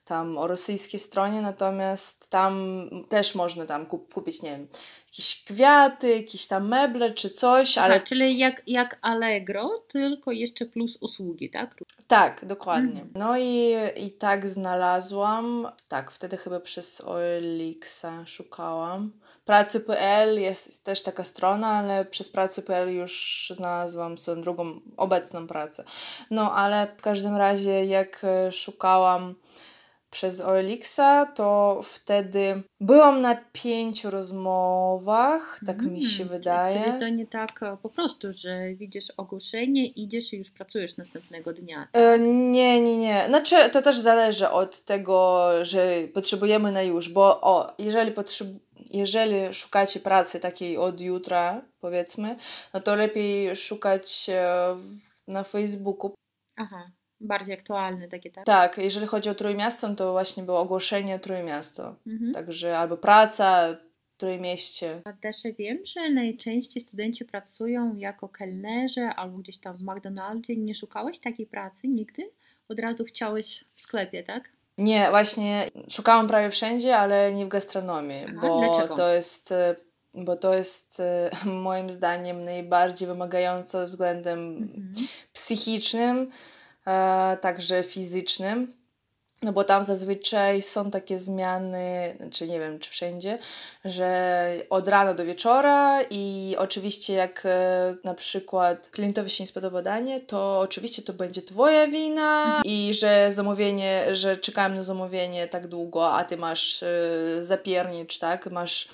tam 0.05 0.39
o 0.39 0.47
rosyjskiej 0.47 1.01
stronie, 1.01 1.43
natomiast 1.43 2.31
tam 2.31 2.85
też 3.09 3.35
można 3.35 3.67
tam 3.67 3.87
kup, 3.87 4.15
kupić, 4.15 4.43
nie 4.43 4.51
wiem, 4.51 4.67
jakieś 5.07 5.45
kwiaty, 5.45 6.17
jakieś 6.17 6.47
tam 6.47 6.69
meble 6.69 7.11
czy 7.11 7.31
coś, 7.31 7.79
ale 7.79 7.95
Aha, 7.95 8.05
czyli 8.05 8.39
jak, 8.39 8.63
jak 8.67 8.99
Allegro, 9.03 9.85
tylko 9.89 10.33
jeszcze 10.33 10.67
plus 10.67 10.99
usługi, 11.01 11.51
tak? 11.51 11.75
tak, 12.07 12.45
dokładnie. 12.45 13.03
Mhm. 13.03 13.11
No 13.15 13.39
i, 13.39 13.75
i 13.97 14.11
tak 14.11 14.49
znalazłam, 14.49 15.69
tak, 15.89 16.11
wtedy 16.11 16.37
chyba 16.37 16.61
przez 16.61 17.01
OLX-a 17.01 18.27
szukałam. 18.27 19.13
Pracy.pl 19.49 20.41
jest 20.41 20.85
też 20.85 21.03
taka 21.03 21.25
strona, 21.25 21.67
ale 21.69 22.05
przez 22.05 22.31
Pracy.pl 22.31 22.95
już 22.95 23.53
znalazłam 23.57 24.19
swoją 24.19 24.43
drugą 24.43 24.81
obecną 24.97 25.47
pracę. 25.47 25.85
No 26.31 26.55
ale 26.55 26.87
w 26.99 27.03
każdym 27.03 27.37
razie 27.37 27.85
jak 27.85 28.21
e, 28.25 28.53
szukałam 28.53 29.35
przez 30.11 30.41
OLX-a, 30.41 31.27
to 31.27 31.81
wtedy 31.85 32.63
byłam 32.81 33.21
na 33.21 33.37
pięciu 33.53 34.11
rozmowach, 34.11 35.61
tak 35.67 35.83
mi 35.83 36.03
się 36.03 36.23
Mm, 36.23 36.35
wydaje. 36.35 36.85
Czyli 36.85 37.01
to 37.01 37.09
nie 37.09 37.27
tak 37.27 37.63
e, 37.63 37.77
po 37.83 37.89
prostu, 37.89 38.33
że 38.33 38.75
widzisz 38.75 39.13
ogłoszenie, 39.17 39.87
idziesz 39.87 40.33
i 40.33 40.37
już 40.37 40.51
pracujesz 40.51 40.97
następnego 40.97 41.53
dnia. 41.53 41.89
E, 41.93 42.19
Nie, 42.19 42.81
nie, 42.81 42.99
nie. 42.99 43.25
Znaczy, 43.29 43.57
to 43.73 43.83
też 43.83 43.99
zależy 43.99 44.49
od 44.49 44.81
tego, 44.85 45.49
że 45.63 45.91
potrzebujemy 46.15 46.73
na 46.73 46.83
już, 46.83 47.09
bo 47.09 47.41
o, 47.41 47.73
jeżeli, 47.79 48.13
potrzeb... 48.13 48.49
jeżeli 48.91 49.55
szukacie 49.55 50.01
pracy 50.01 50.41
takiej 50.41 50.77
od 50.77 51.01
jutra, 51.01 51.63
powiedzmy, 51.81 52.37
no 52.75 52.81
to 52.81 52.95
lepiej 52.95 53.57
szukać 53.57 54.27
e, 54.29 54.77
na 55.29 55.45
Facebooku. 55.45 56.15
Aha, 56.57 56.91
bardziej 57.21 57.55
aktualne 57.55 58.09
takie, 58.09 58.31
tak? 58.31 58.47
Tak, 58.47 58.79
jeżeli 58.79 59.07
chodzi 59.07 59.31
o 59.31 59.35
Trójmiasto, 59.35 59.89
no 59.89 59.95
to 59.95 60.13
właśnie 60.13 60.43
było 60.43 60.61
ogłoszenie 60.61 61.19
Trójmiasto. 61.19 61.95
Mhm. 62.07 62.33
Także 62.33 62.79
albo 62.79 62.97
praca 62.97 63.77
Trójmieście. 64.19 65.01
A 65.05 65.13
też 65.13 65.37
wiem, 65.59 65.79
że 65.85 66.11
najczęściej 66.11 66.83
studenci 66.83 67.25
pracują 67.25 67.97
jako 67.97 68.29
kelnerzy 68.29 69.01
albo 69.01 69.39
gdzieś 69.39 69.59
tam 69.59 69.77
w 69.77 69.83
McDonaldzie. 69.83 70.57
Nie 70.57 70.75
szukałeś 70.75 71.19
takiej 71.19 71.47
pracy 71.47 71.89
nigdy? 71.89 72.31
Od 72.69 72.79
razu 72.79 73.05
chciałeś 73.05 73.65
w 73.75 73.83
sklepie, 73.83 74.23
tak? 74.23 74.51
Nie, 74.79 75.11
właśnie 75.11 75.71
szukałam 75.91 76.29
prawie 76.29 76.51
wszędzie, 76.51 76.97
ale 76.99 77.33
nie 77.33 77.45
w 77.45 77.49
gastronomii, 77.49 78.25
Aha, 78.29 78.39
bo 78.43 78.59
dlaczego? 78.59 78.95
to 78.97 79.09
jest 79.09 79.53
e, 79.53 79.77
bo 80.15 80.37
to 80.37 80.55
jest 80.55 81.01
e, 81.01 81.31
moim 81.51 81.91
zdaniem 81.91 82.45
najbardziej 82.45 83.09
wymagające 83.09 83.87
względem 83.87 84.39
Mhm. 84.57 84.95
psychicznym, 85.33 86.31
e, 86.87 87.37
także 87.41 87.83
fizycznym. 87.83 88.78
No 89.43 89.53
bo 89.53 89.65
tam 89.65 89.85
zazwyczaj 89.85 90.63
są 90.63 90.91
takie 90.91 91.19
zmiany, 91.19 92.17
znaczy 92.21 92.49
nie 92.49 92.61
wiem 92.61 92.79
czy 92.79 92.91
wszędzie, 92.91 93.39
że 93.85 94.53
od 94.71 94.89
rana 94.89 95.15
do 95.15 95.25
wieczora 95.25 96.03
i 96.11 96.55
oczywiście 96.59 97.13
jak 97.13 97.43
e, 97.45 97.97
na 98.05 98.15
przykład 98.15 98.89
klientowi 98.89 99.31
się 99.31 99.43
nie 99.45 99.49
spodoba 99.49 99.83
danie, 99.83 100.21
to 100.21 100.61
oczywiście 100.61 101.03
to 101.03 101.13
będzie 101.13 101.43
twoja 101.43 101.87
wina 101.87 102.63
i 102.65 102.95
że 102.95 103.33
zamówienie, 103.33 104.17
że 104.17 104.37
czekałem 104.37 104.75
na 104.75 104.83
zamówienie 104.83 105.49
tak 105.49 105.67
długo, 105.67 106.13
a 106.13 106.25
ty 106.25 106.37
masz 106.37 106.83
e, 106.83 106.89
zapiernicz, 107.41 108.19
tak, 108.19 108.51
masz 108.51 108.89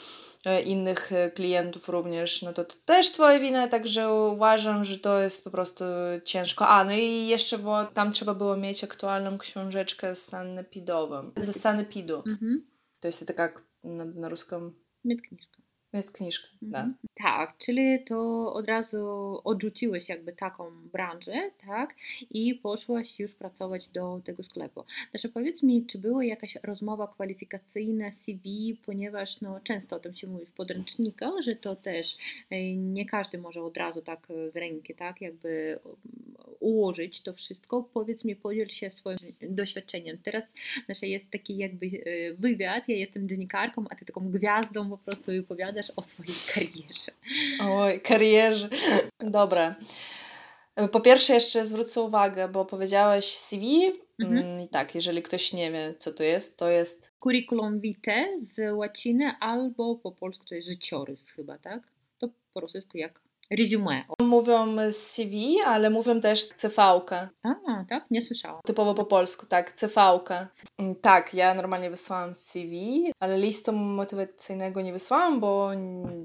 innych 0.65 1.13
e, 1.13 1.31
klientów 1.31 1.89
również, 1.89 2.43
no 2.43 2.53
to 2.53 2.65
to 2.65 2.75
też 2.85 3.13
twoja 3.13 3.41
wina, 3.41 3.69
także 3.69 4.13
uważam, 4.13 4.85
że 4.85 4.99
to 4.99 5.21
jest 5.21 5.45
po 5.45 5.51
prostu 5.51 5.85
ciężko. 6.25 6.69
A, 6.69 6.85
no 6.85 6.93
i 6.93 7.27
jeszcze, 7.27 7.59
bo 7.59 7.85
tam 7.85 8.13
trzeba 8.13 8.35
było 8.35 8.57
mieć 8.57 8.85
aktualną 8.85 9.39
książeczkę 9.39 10.17
z 10.17 10.25
sanepidowym, 10.25 11.33
ze 11.37 11.53
sanepidu. 11.53 12.17
Mhm. 12.17 12.67
To 13.01 13.09
jest 13.09 13.27
taka 13.27 13.53
na, 13.85 14.05
na 14.05 14.29
ruską. 14.29 14.73
Jest 15.97 16.13
kniżka, 16.13 16.49
da. 16.63 16.79
Mhm. 16.79 16.95
Tak, 17.15 17.59
czyli 17.59 18.05
to 18.05 18.53
od 18.53 18.69
razu 18.69 19.07
odrzuciłeś 19.45 20.09
jakby 20.09 20.33
taką 20.33 20.71
branżę, 20.93 21.51
tak? 21.67 21.95
I 22.31 22.55
poszłaś 22.55 23.21
już 23.21 23.35
pracować 23.35 23.89
do 23.89 24.21
tego 24.25 24.43
sklepu. 24.43 24.85
Znaczy 25.11 25.29
powiedz 25.29 25.63
mi, 25.63 25.87
czy 25.87 25.99
była 25.99 26.25
jakaś 26.25 26.57
rozmowa 26.63 27.07
kwalifikacyjna 27.07 28.13
CV, 28.13 28.77
ponieważ 28.87 29.41
no, 29.41 29.61
często 29.61 29.97
o 29.97 30.01
tym 30.01 30.15
się 30.15 30.27
mówi 30.27 30.47
w 30.47 30.53
podręcznikach, 30.53 31.41
że 31.41 31.57
to 31.57 31.77
też 31.77 32.17
e, 32.51 32.77
nie 32.77 33.07
każdy 33.07 33.39
może 33.39 33.63
od 33.63 33.77
razu 33.77 34.03
tak 34.03 34.29
e, 34.31 34.51
z 34.51 34.57
ręki, 34.57 34.95
tak? 34.95 35.21
Jakby 35.21 35.79
um, 35.85 35.97
ułożyć 36.61 37.21
to 37.21 37.33
wszystko. 37.33 37.83
Powiedz 37.83 38.25
mi, 38.25 38.37
podziel 38.37 38.69
się 38.69 38.91
swoim 38.91 39.19
doświadczeniem. 39.43 40.19
Teraz 40.23 40.53
znaczy, 40.87 41.07
jest 41.07 41.31
taki 41.31 41.57
jakby 41.57 41.87
e, 41.87 42.35
wywiad, 42.35 42.89
ja 42.89 42.97
jestem 42.97 43.29
dziennikarką, 43.29 43.85
a 43.91 43.95
ty 43.95 44.05
taką 44.05 44.31
gwiazdą 44.31 44.91
po 44.91 44.99
prostu 44.99 45.33
opowiadasz 45.85 45.91
o 45.97 46.03
swojej 46.03 46.35
karierze. 46.55 47.13
Oj, 47.61 48.01
karierze. 48.01 48.69
Dobra. 49.21 49.75
Po 50.93 51.01
pierwsze 51.01 51.35
jeszcze 51.35 51.67
zwrócę 51.67 52.01
uwagę, 52.01 52.49
bo 52.49 52.65
powiedziałeś 52.65 53.25
CV 53.25 53.93
Mhm. 54.21 54.47
mm, 54.47 54.61
i 54.61 54.69
tak, 54.69 54.95
jeżeli 54.95 55.23
ktoś 55.23 55.53
nie 55.53 55.73
wie, 55.73 55.95
co 55.99 56.13
to 56.13 56.23
jest, 56.23 56.57
to 56.57 56.71
jest 56.71 57.13
Curriculum 57.21 57.81
vitae 57.81 58.39
z 58.39 58.77
łaciny 58.77 59.35
albo 59.41 59.97
po 59.97 60.13
polsku 60.13 60.45
to 60.45 60.55
jest 60.55 60.69
życiorys 60.69 61.31
chyba, 61.31 61.59
tak? 61.59 61.83
To 62.19 62.29
po 62.53 62.61
rosyjsku 62.61 62.99
jak 62.99 63.21
resume. 63.51 64.05
mówią 64.23 64.77
CV, 64.93 65.57
ale 65.67 65.91
mówią 65.91 66.21
też 66.21 66.49
CV-kę. 66.57 67.29
A, 67.43 67.85
tak? 67.89 68.05
Nie 68.11 68.23
słyszałam. 68.23 68.61
Typowo 68.67 68.95
po 68.95 69.05
polsku, 69.05 69.47
tak, 69.47 69.73
CV-kę. 69.79 70.47
Mm, 70.79 70.95
Tak, 70.95 71.35
ja 71.35 71.55
normalnie 71.55 71.91
wysłałam 71.91 72.35
CV, 72.35 73.05
ale 73.21 73.39
listu 73.39 73.73
motywacyjnego 73.73 74.81
nie 74.83 74.93
wysłałam, 74.93 75.41
bo 75.41 75.71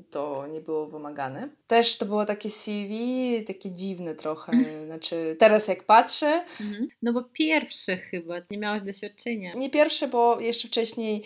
to 0.10 0.48
nie 0.48 0.62
było 0.62 0.88
wymagane. 0.88 1.50
Też 1.68 1.98
to 1.98 2.06
było 2.06 2.26
takie 2.26 2.50
CV, 2.50 3.44
takie 3.48 3.72
dziwne 3.72 4.16
trochę. 4.16 4.52
Znaczy, 4.86 5.36
teraz 5.40 5.68
jak 5.68 5.84
patrzę, 5.84 6.46
Mhm. 6.62 6.88
No 7.02 7.14
bo 7.14 7.24
pierwszy 7.34 7.98
chyba, 7.98 8.36
nie 8.52 8.58
miałaś 8.58 8.82
doświadczenia. 8.82 9.54
nie 9.54 9.70
pierwsze, 9.70 10.08
bo 10.08 10.40
jeszcze 10.40 10.68
wcześniej, 10.68 11.24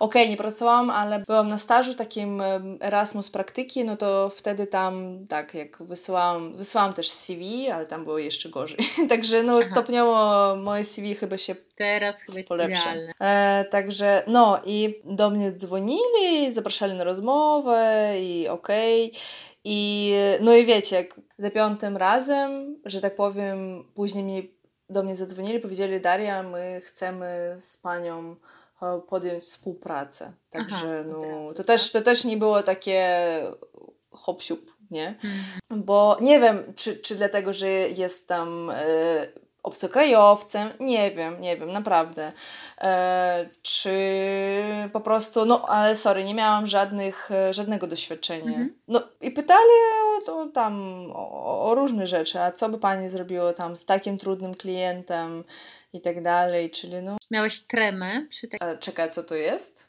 okej, 0.00 0.30
nie 0.30 0.36
pracowałam, 0.36 0.90
ale 0.90 1.18
byłam 1.26 1.48
na 1.48 1.58
stażu 1.58 1.94
takim 1.94 2.42
Erasmus 2.80 3.30
praktyki, 3.30 3.84
no 3.84 3.96
to 3.96 4.30
wtedy 4.36 4.66
tam, 4.66 5.26
tak, 5.36 5.54
jak 5.54 5.82
wysyłałam, 5.82 6.56
wysyłałam 6.56 6.92
też 6.92 7.10
CV, 7.10 7.70
ale 7.70 7.86
tam 7.86 8.04
było 8.04 8.18
jeszcze 8.18 8.48
gorzej. 8.48 8.78
Także 9.08 9.42
no 9.42 9.62
stopniowo 9.64 10.56
moje 10.56 10.84
CV 10.84 11.14
chyba 11.14 11.38
się 11.38 11.54
Teraz 11.76 12.20
chyba 12.20 12.38
jest 12.38 12.48
polepsza. 12.48 12.94
E, 13.20 13.64
także 13.70 14.22
no 14.26 14.60
i 14.64 15.02
do 15.04 15.30
mnie 15.30 15.52
dzwonili, 15.52 16.52
zapraszali 16.52 16.94
na 16.94 17.04
rozmowę 17.04 18.12
i 18.20 18.48
okej. 18.48 19.12
I 19.64 20.12
no 20.40 20.54
i 20.54 20.66
wiecie, 20.66 20.96
jak 20.96 21.20
za 21.38 21.50
piątym 21.50 21.96
razem, 21.96 22.80
że 22.84 23.00
tak 23.00 23.16
powiem, 23.16 23.84
później 23.94 24.24
mi 24.24 24.56
do 24.90 25.02
mnie 25.02 25.16
zadzwonili, 25.16 25.60
powiedzieli 25.60 26.00
Daria, 26.00 26.42
my 26.42 26.80
chcemy 26.84 27.56
z 27.58 27.76
panią 27.76 28.36
e, 28.82 29.00
podjąć 29.08 29.44
współpracę. 29.44 30.32
Także 30.50 30.76
Aha, 30.76 31.04
no, 31.06 31.52
to, 31.52 31.64
też, 31.64 31.92
tak? 31.92 32.02
to 32.02 32.04
też 32.10 32.24
nie 32.24 32.36
było 32.36 32.62
takie 32.62 33.16
hop 34.16 34.42
siup, 34.42 34.75
nie? 34.90 35.08
Mhm. 35.08 35.84
Bo 35.84 36.16
nie 36.20 36.40
wiem, 36.40 36.72
czy, 36.76 36.96
czy 36.96 37.14
dlatego, 37.14 37.52
że 37.52 37.68
jestem 37.70 38.70
e, 38.70 38.76
obcokrajowcem, 39.66 40.68
nie 40.80 41.10
wiem, 41.10 41.40
nie 41.40 41.56
wiem, 41.56 41.72
naprawdę. 41.72 42.32
E, 42.80 43.48
czy 43.62 43.94
po 44.92 45.00
prostu, 45.00 45.44
no 45.44 45.64
ale 45.68 45.96
sorry, 45.96 46.24
nie 46.24 46.34
miałam 46.34 46.66
żadnych, 46.66 47.30
e, 47.30 47.54
żadnego 47.54 47.86
doświadczenia. 47.86 48.48
Mhm. 48.48 48.74
No 48.88 49.02
i 49.20 49.30
pytali 49.30 49.70
o, 50.26 50.36
o, 50.36 50.46
tam 50.46 51.04
o, 51.14 51.70
o 51.70 51.74
różne 51.74 52.06
rzeczy, 52.06 52.40
a 52.40 52.52
co 52.52 52.68
by 52.68 52.78
pani 52.78 53.08
zrobiło 53.08 53.52
tam 53.52 53.76
z 53.76 53.84
takim 53.84 54.18
trudnym 54.18 54.54
klientem 54.54 55.44
i 55.92 56.00
tak 56.00 56.22
dalej, 56.22 56.70
czyli 56.70 57.02
no, 57.02 57.16
Miałeś 57.30 57.60
tremę 57.60 58.26
przy 58.30 58.48
takiej 58.48 58.68
a, 58.68 58.76
czekaj, 58.76 59.10
co 59.10 59.22
to 59.22 59.34
jest? 59.34 59.85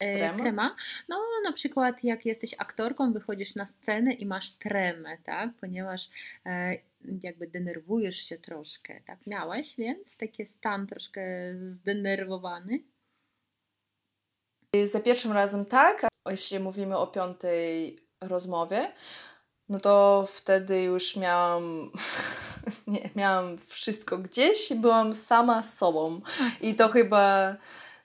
Trema? 0.00 0.38
trema. 0.38 0.76
No 1.08 1.16
na 1.44 1.52
przykład 1.52 2.04
jak 2.04 2.26
jesteś 2.26 2.54
aktorką, 2.58 3.12
wychodzisz 3.12 3.54
na 3.54 3.66
scenę 3.66 4.12
i 4.12 4.26
masz 4.26 4.50
tremę, 4.50 5.18
tak? 5.24 5.50
Ponieważ 5.60 6.08
e, 6.46 6.76
jakby 7.22 7.46
denerwujesz 7.46 8.16
się 8.16 8.38
troszkę, 8.38 9.00
tak? 9.06 9.18
Miałeś, 9.26 9.76
więc 9.76 10.16
taki 10.16 10.46
stan 10.46 10.86
troszkę 10.86 11.22
zdenerwowany. 11.66 12.78
Za 14.84 15.00
pierwszym 15.00 15.32
razem 15.32 15.64
tak, 15.64 16.04
a 16.04 16.30
jeśli 16.30 16.60
mówimy 16.60 16.96
o 16.96 17.06
piątej 17.06 17.98
rozmowie, 18.20 18.92
no 19.68 19.80
to 19.80 20.26
wtedy 20.32 20.82
już 20.82 21.16
miałam, 21.16 21.92
nie, 22.86 23.10
miałam 23.16 23.58
wszystko 23.66 24.18
gdzieś, 24.18 24.72
byłam 24.72 25.14
sama 25.14 25.62
z 25.62 25.78
sobą 25.78 26.20
i 26.60 26.74
to 26.74 26.88
chyba 26.88 27.56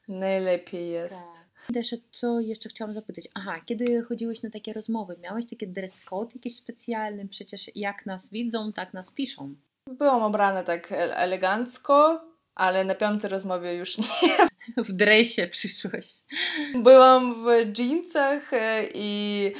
najlepiej 0.07 0.89
jest. 0.89 1.15
Tak. 1.15 1.44
Też 1.73 1.95
co 2.11 2.39
jeszcze 2.39 2.69
chciałam 2.69 2.93
zapytać? 2.93 3.27
Aha, 3.33 3.61
kiedy 3.65 4.03
chodziłeś 4.03 4.43
na 4.43 4.49
takie 4.49 4.73
rozmowy, 4.73 5.15
miałeś 5.23 5.45
taki 5.49 5.67
dress 5.67 6.01
code 6.01 6.31
jakiś 6.35 6.55
specjalny? 6.55 7.27
Przecież 7.27 7.71
jak 7.75 8.05
nas 8.05 8.29
widzą, 8.31 8.73
tak 8.73 8.93
nas 8.93 9.11
piszą. 9.11 9.55
Byłam 9.89 10.23
ubrana 10.23 10.63
tak 10.63 10.91
e- 10.91 11.17
elegancko, 11.17 12.21
ale 12.55 12.83
na 12.85 12.95
piątej 12.95 13.29
rozmowie 13.29 13.73
już 13.75 13.97
nie. 13.97 14.05
W 14.77 14.91
dresie 14.91 15.47
przyszłość. 15.47 16.23
Byłam 16.75 17.45
w 17.45 17.79
jeansach 17.79 18.53
e, 18.53 18.83
i 18.93 19.51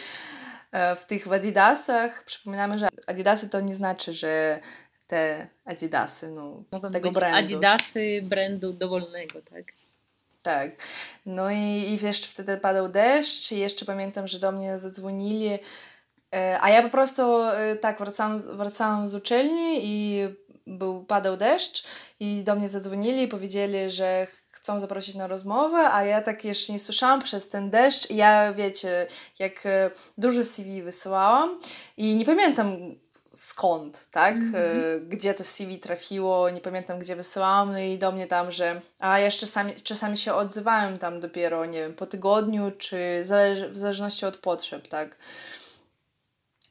e, 0.72 0.96
w 0.96 1.06
tych 1.06 1.28
w 1.28 1.32
adidasach. 1.34 2.26
Przypominamy, 2.26 2.80
że 2.80 2.88
adidasy 3.08 3.50
to 3.50 3.62
nie 3.62 3.76
znaczy, 3.76 4.14
że 4.14 4.60
te 5.08 5.48
adidasy, 5.66 6.32
no, 6.32 6.64
Mogą 6.72 6.90
z 6.90 6.92
tego 6.92 7.12
brandu. 7.12 7.38
adidasy 7.40 8.22
brandu 8.24 8.74
dowolnego, 8.74 9.42
tak? 9.42 9.66
Tak. 10.46 10.72
No 11.26 11.52
i, 11.52 11.58
i 11.58 12.06
jeszcze 12.06 12.28
wtedy 12.28 12.58
padał 12.58 12.90
deszcz 12.90 13.52
i 13.52 13.60
jeszcze 13.60 13.86
pamiętam, 13.86 14.28
że 14.28 14.40
do 14.40 14.52
mnie 14.52 14.80
zadzwonili, 14.80 15.60
e, 16.36 16.58
a 16.62 16.70
ja 16.70 16.84
po 16.84 16.90
prostu 16.90 17.42
e, 17.42 17.76
tak 17.76 18.00
wracałam, 18.00 18.58
wracałam 18.58 19.10
z 19.10 19.16
uczelni 19.16 19.80
i 19.84 20.24
był, 20.68 21.06
padał 21.06 21.38
deszcz 21.38 21.88
i 22.20 22.44
do 22.44 22.56
mnie 22.56 22.70
zadzwonili 22.70 23.24
i 23.24 23.28
powiedzieli, 23.28 23.92
że 23.92 24.28
chcą 24.52 24.80
zaprosić 24.80 25.16
na 25.16 25.28
rozmowę, 25.28 25.78
a 25.78 26.04
ja 26.04 26.22
tak 26.22 26.46
jeszcze 26.46 26.74
nie 26.74 26.80
słyszałam 26.80 27.22
przez 27.22 27.50
ten 27.50 27.70
deszcz 27.70 28.10
i 28.12 28.16
ja, 28.16 28.54
wiecie, 28.54 29.08
jak 29.40 29.66
e, 29.66 29.92
dużo 30.18 30.44
CV 30.44 30.82
wysyłałam 30.82 31.60
i 31.98 32.16
nie 32.16 32.26
pamiętam 32.26 32.96
skąd, 33.36 34.08
tak? 34.12 34.36
E, 34.36 35.00
Gdzie 35.00 35.34
to 35.34 35.44
CV 35.44 35.80
trafiło, 35.80 36.50
nie 36.50 36.62
pamiętam 36.62 37.00
gdzie 37.00 37.16
wysyłałam, 37.16 37.72
no 37.72 37.80
i 37.80 37.98
do 37.98 38.12
mnie 38.12 38.28
tam, 38.28 38.52
że 38.52 38.82
a 39.00 39.20
ja 39.20 39.26
jeszcze 39.26 39.46
czasami, 39.46 39.76
czasami 39.76 40.18
się 40.18 40.34
odzywałem 40.34 40.98
tam 40.98 41.20
dopiero, 41.20 41.66
nie 41.66 41.80
wiem, 41.80 41.94
po 41.94 42.06
tygodniu, 42.06 42.72
czy 42.78 43.20
zależy, 43.24 43.70
w 43.70 43.78
zależności 43.78 44.26
od 44.26 44.38
potrzeb, 44.38 44.88
tak? 44.88 45.18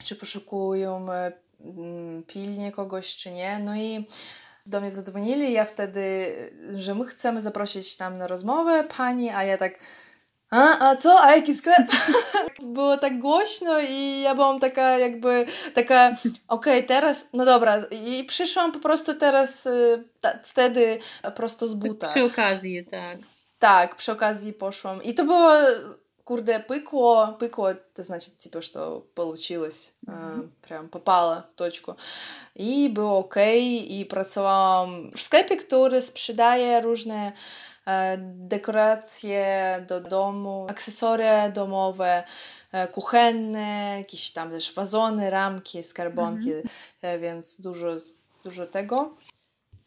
Czy 0.04 0.16
poszukują 0.16 1.12
e, 1.12 1.32
mm, 1.60 2.22
pilnie 2.22 2.72
kogoś, 2.72 3.16
czy 3.16 3.30
nie. 3.30 3.58
No 3.58 3.76
i 3.76 4.06
do 4.66 4.80
mnie 4.80 4.90
zadzwonili, 4.90 5.52
ja 5.52 5.64
wtedy, 5.64 6.32
że 6.74 6.94
my 6.94 7.06
chcemy 7.06 7.40
zaprosić 7.40 7.96
tam 7.96 8.18
na 8.18 8.26
rozmowę 8.26 8.84
pani, 8.96 9.30
a 9.30 9.44
ja 9.44 9.56
tak 9.56 9.78
a, 10.53 10.89
a 10.89 10.95
co? 10.95 11.21
A 11.21 11.35
jaki 11.35 11.53
sklep? 11.53 11.87
Było 12.61 12.97
tak 12.97 13.19
głośno 13.19 13.79
i 13.79 14.21
ja 14.21 14.35
byłam 14.35 14.59
taka 14.59 14.97
jakby, 14.97 15.45
taka 15.73 16.15
okej, 16.47 16.85
teraz, 16.85 17.29
no 17.33 17.45
dobra 17.45 17.77
i 17.91 18.23
przyszłam 18.23 18.71
po 18.71 18.79
prostu 18.79 19.15
teraz 19.15 19.65
y, 19.65 20.03
ta, 20.21 20.29
wtedy 20.43 20.99
prosto 21.35 21.67
z 21.67 21.73
buta. 21.73 22.07
Przy 22.07 22.23
okazji, 22.23 22.85
tak. 22.85 23.17
Так, 23.59 23.95
przy 23.95 24.11
okazji 24.11 24.53
poszłam. 24.53 25.01
И 25.03 25.13
то 25.13 25.23
было, 25.23 25.97
курде, 26.23 26.59
пыкло, 26.59 27.37
пыкло, 27.39 27.67
это 27.71 28.03
значит, 28.03 28.37
типа, 28.37 28.61
что 28.61 29.05
получилось, 29.15 29.93
э, 30.07 30.47
прям 30.61 30.87
попало 30.89 31.47
в 31.53 31.55
точку. 31.55 31.95
I 32.55 32.89
było 32.89 33.17
ok, 33.17 33.35
i 33.87 34.05
pracowałam 34.05 35.11
w 35.15 35.21
sklepie, 35.21 35.57
który 35.57 36.01
sprzedaje 36.01 36.81
różne 36.81 37.15
e, 37.25 37.31
dekoracje 38.18 39.84
do 39.88 40.00
domu, 40.00 40.66
akcesoria 40.70 41.50
domowe, 41.50 42.24
e, 42.72 42.88
kuchenne, 42.88 43.94
jakieś 43.98 44.30
tam 44.30 44.50
też 44.50 44.74
wazony, 44.74 45.30
ramki, 45.30 45.82
skarbonki, 45.82 46.52
e, 47.02 47.18
więc 47.18 47.60
dużo, 47.60 47.88
dużo 48.44 48.66
tego. 48.66 49.16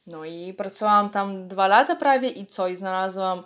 No 0.08 0.26
i 0.26 0.54
pracowałam 0.54 1.10
tam 1.10 1.48
dwa 1.48 1.68
lata 1.68 1.96
prawie 1.96 2.30
i 2.30 2.46
co? 2.46 2.68
I 2.68 2.76
znalazłam 2.76 3.44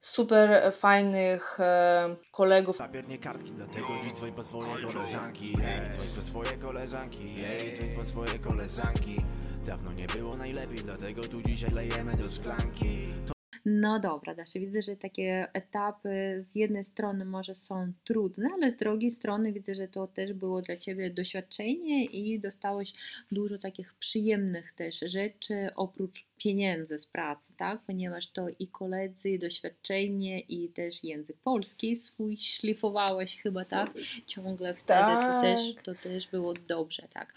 super 0.00 0.72
fajnych 0.72 1.60
e, 1.60 2.16
kolegów. 2.30 2.78
Papiernie 2.78 3.18
kartki, 3.18 3.50
dlatego 3.50 3.86
dziś 4.02 4.12
dzwoń 4.12 4.32
po 4.32 4.42
swoje 4.42 4.86
koleżanki 4.92 5.56
Ej, 5.64 5.90
dzwoń 5.90 6.06
po 6.16 6.22
swoje 6.22 6.58
koleżanki 6.58 7.44
Ej, 7.44 7.72
dzwoń 7.72 7.88
po 7.96 8.04
swoje 8.04 8.38
koleżanki 8.38 9.16
Dawno 9.66 9.92
nie 9.92 10.06
było 10.06 10.36
najlepiej, 10.36 10.78
dlatego 10.78 11.22
tu 11.22 11.42
dzisiaj 11.42 11.70
lejemy 11.70 12.16
do 12.16 12.30
szklanki 12.30 13.08
No 13.64 14.00
dobra, 14.00 14.34
Dasza, 14.34 14.58
widzę, 14.58 14.82
że 14.82 14.96
takie 14.96 15.48
etapy 15.52 16.36
z 16.38 16.54
jednej 16.54 16.84
strony 16.84 17.24
może 17.24 17.54
są 17.54 17.92
trudne, 18.04 18.48
ale 18.54 18.70
z 18.70 18.76
drugiej 18.76 19.10
strony 19.10 19.52
widzę, 19.52 19.74
że 19.74 19.88
to 19.88 20.06
też 20.06 20.32
było 20.32 20.62
dla 20.62 20.76
Ciebie 20.76 21.10
doświadczenie 21.10 22.04
i 22.04 22.40
dostałeś 22.40 22.92
dużo 23.32 23.58
takich 23.58 23.94
przyjemnych 23.94 24.72
też 24.72 25.00
rzeczy 25.00 25.68
oprócz 25.76 26.24
pieniędzy 26.38 26.98
z 26.98 27.06
pracy, 27.06 27.52
tak? 27.56 27.80
Ponieważ 27.86 28.26
to 28.26 28.46
i 28.58 28.68
koledzy, 28.68 29.30
i 29.30 29.38
doświadczenie, 29.38 30.40
i 30.40 30.68
też 30.68 31.04
język 31.04 31.36
polski 31.36 31.96
swój 31.96 32.36
szlifowałeś 32.36 33.42
chyba, 33.42 33.64
tak? 33.64 33.90
Ciągle 34.26 34.74
wtedy 34.74 35.00
to, 35.00 35.06
Tak. 35.06 35.42
też, 35.42 35.74
to 35.84 35.94
też 35.94 36.26
było 36.26 36.54
dobrze, 36.54 37.08
tak? 37.12 37.34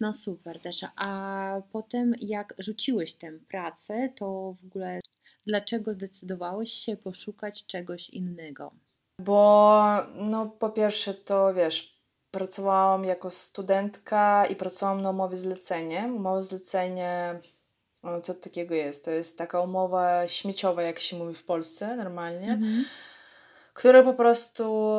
No 0.00 0.12
super, 0.12 0.60
Dasza. 0.60 0.92
A 0.96 1.62
potem 1.72 2.14
jak 2.20 2.54
rzuciłeś 2.58 3.14
tę 3.14 3.32
pracę, 3.48 4.08
to 4.16 4.56
w 4.62 4.66
ogóle 4.66 5.00
dlaczego 5.46 5.94
zdecydowałeś 5.94 6.72
się 6.72 6.96
poszukać 6.96 7.66
czegoś 7.66 8.10
innego? 8.10 8.72
Bo, 9.20 9.82
no, 10.14 10.46
po 10.46 10.70
pierwsze, 10.70 11.14
to 11.14 11.54
wiesz, 11.54 12.00
pracowałam 12.30 13.04
jako 13.04 13.30
studentka 13.30 14.46
i 14.46 14.56
pracowałam 14.56 15.02
na 15.02 15.10
umowie 15.10 15.36
zlecenie. 15.36 16.12
Umowa 16.16 16.42
zlecenie, 16.42 17.40
o, 18.02 18.20
co 18.20 18.34
takiego 18.34 18.74
jest? 18.74 19.04
To 19.04 19.10
jest 19.10 19.38
taka 19.38 19.60
umowa 19.60 20.28
śmieciowa, 20.28 20.82
jak 20.82 20.98
się 21.00 21.16
mówi 21.18 21.34
w 21.34 21.44
Polsce 21.44 21.96
normalnie, 21.96 22.52
Mhm. 22.52 22.84
która 23.74 24.02
po 24.02 24.14
prostu 24.14 24.92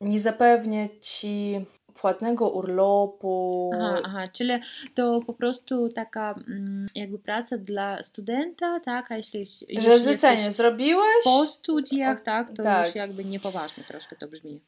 nie 0.00 0.20
zapewnia 0.20 0.88
ci 1.00 1.66
płatnego 2.00 2.50
urlopu. 2.50 3.70
Aha, 3.74 4.00
aha, 4.04 4.24
czyli 4.32 4.52
to 4.94 5.20
po 5.26 5.32
prostu 5.32 5.88
taka 5.88 6.34
mm, 6.48 6.86
jakby 6.94 7.18
praca 7.18 7.58
dla 7.58 8.02
studenta, 8.02 8.80
tak? 8.80 9.12
A 9.12 9.16
jeśli, 9.16 9.40
jeśli 9.40 9.80
Że 9.80 9.98
zlecenie 9.98 10.52
zrobiłeś? 10.52 11.24
po 11.24 11.46
studiach, 11.46 12.22
tak? 12.22 12.48
To 12.56 12.62
tak. 12.62 12.86
już 12.86 12.94
jakby 12.94 13.24
niepoważnie 13.24 13.84
troszkę 13.84 14.16
to 14.16 14.28
brzmi. 14.28 14.60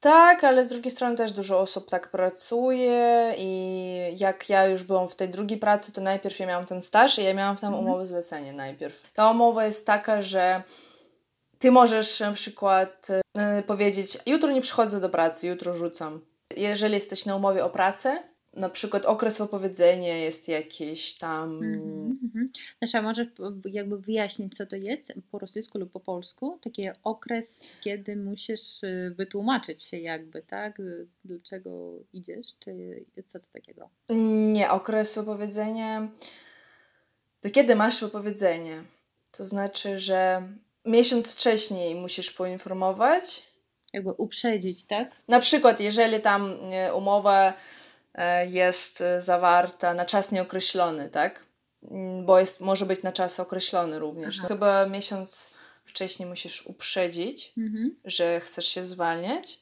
Tak, 0.00 0.44
ale 0.44 0.64
z 0.64 0.68
drugiej 0.68 0.90
strony 0.90 1.16
też 1.16 1.32
dużo 1.32 1.60
osób 1.60 1.90
tak 1.90 2.10
pracuje 2.10 3.34
i 3.38 4.16
jak 4.18 4.48
ja 4.48 4.66
już 4.66 4.82
byłam 4.82 5.08
w 5.08 5.14
tej 5.16 5.28
drugiej 5.28 5.58
pracy, 5.58 5.92
to 5.92 6.00
najpierw 6.00 6.38
ja 6.38 6.46
miałam 6.46 6.66
ten 6.66 6.82
staż 6.82 7.18
i 7.18 7.24
ja 7.24 7.34
miałam 7.34 7.56
tam 7.56 7.68
Mhm. 7.74 7.88
umowę 7.88 8.06
zlecenie 8.06 8.52
najpierw. 8.52 9.12
Ta 9.12 9.30
umowa 9.30 9.64
jest 9.66 9.86
taka, 9.86 10.22
że 10.22 10.62
ty 11.58 11.70
możesz 11.70 12.20
na 12.20 12.32
przykład 12.32 13.08
e, 13.34 13.62
powiedzieć 13.62 14.18
jutro 14.26 14.50
nie 14.52 14.60
przychodzę 14.60 15.00
do 15.00 15.08
pracy, 15.08 15.46
jutro 15.46 15.74
rzucam. 15.74 16.20
Jeżeli 16.56 16.94
jesteś 16.94 17.26
na 17.26 17.36
umowie 17.36 17.64
o 17.64 17.70
pracę, 17.70 18.22
na 18.54 18.68
przykład 18.68 19.06
okres 19.06 19.38
wypowiedzenia 19.38 20.16
jest 20.16 20.48
jakiś 20.48 21.14
tam. 21.14 21.60
Znaczy, 22.78 22.98
a 22.98 23.02
możesz 23.02 23.28
p- 23.28 23.52
jakby 23.70 23.98
wyjaśnić, 23.98 24.56
co 24.56 24.66
to 24.66 24.76
jest 24.76 25.12
po 25.30 25.38
rosyjsku 25.38 25.78
lub 25.78 25.92
po 25.92 26.00
polsku? 26.00 26.58
Taki 26.64 26.88
okres, 27.04 27.72
kiedy 27.80 28.16
musisz 28.16 28.82
y, 28.82 29.14
wytłumaczyć 29.16 29.82
się 29.82 29.98
jakby, 29.98 30.42
tak? 30.42 30.80
Y, 30.80 31.06
Dlaczego 31.24 31.92
idziesz, 32.12 32.46
czy 32.58 32.74
co 33.26 33.40
to 33.40 33.46
takiego? 33.52 33.88
Nie, 34.52 34.70
okres 34.70 35.18
wypowiedzenia. 35.18 36.08
To 37.40 37.50
kiedy 37.50 37.76
masz 37.76 38.00
wypowiedzenie? 38.00 38.82
To 39.30 39.44
znaczy, 39.44 39.98
że 39.98 40.48
miesiąc 40.84 41.34
wcześniej 41.34 41.94
musisz 41.94 42.30
poinformować. 42.30 43.51
Jakby 43.92 44.10
uprzedzić, 44.12 44.84
tak? 44.86 45.10
Na 45.28 45.40
przykład, 45.40 45.80
jeżeli 45.80 46.20
tam 46.20 46.58
e, 46.72 46.94
umowa 46.94 47.52
e, 48.14 48.46
jest 48.46 49.00
e, 49.00 49.20
zawarta 49.20 49.94
na 49.94 50.04
czas 50.04 50.32
nieokreślony, 50.32 51.08
tak? 51.08 51.46
Mm, 51.90 52.26
Bo 52.26 52.40
jest, 52.40 52.60
może 52.60 52.86
być 52.86 53.02
na 53.02 53.12
czas 53.12 53.40
określony 53.40 53.98
również. 53.98 54.38
Aha. 54.38 54.48
Chyba 54.48 54.86
miesiąc 54.86 55.50
wcześniej 55.84 56.28
musisz 56.28 56.66
uprzedzić, 56.66 57.52
Mhm. 57.58 57.96
że 58.04 58.40
chcesz 58.40 58.66
się 58.66 58.84
zwalniać. 58.84 59.58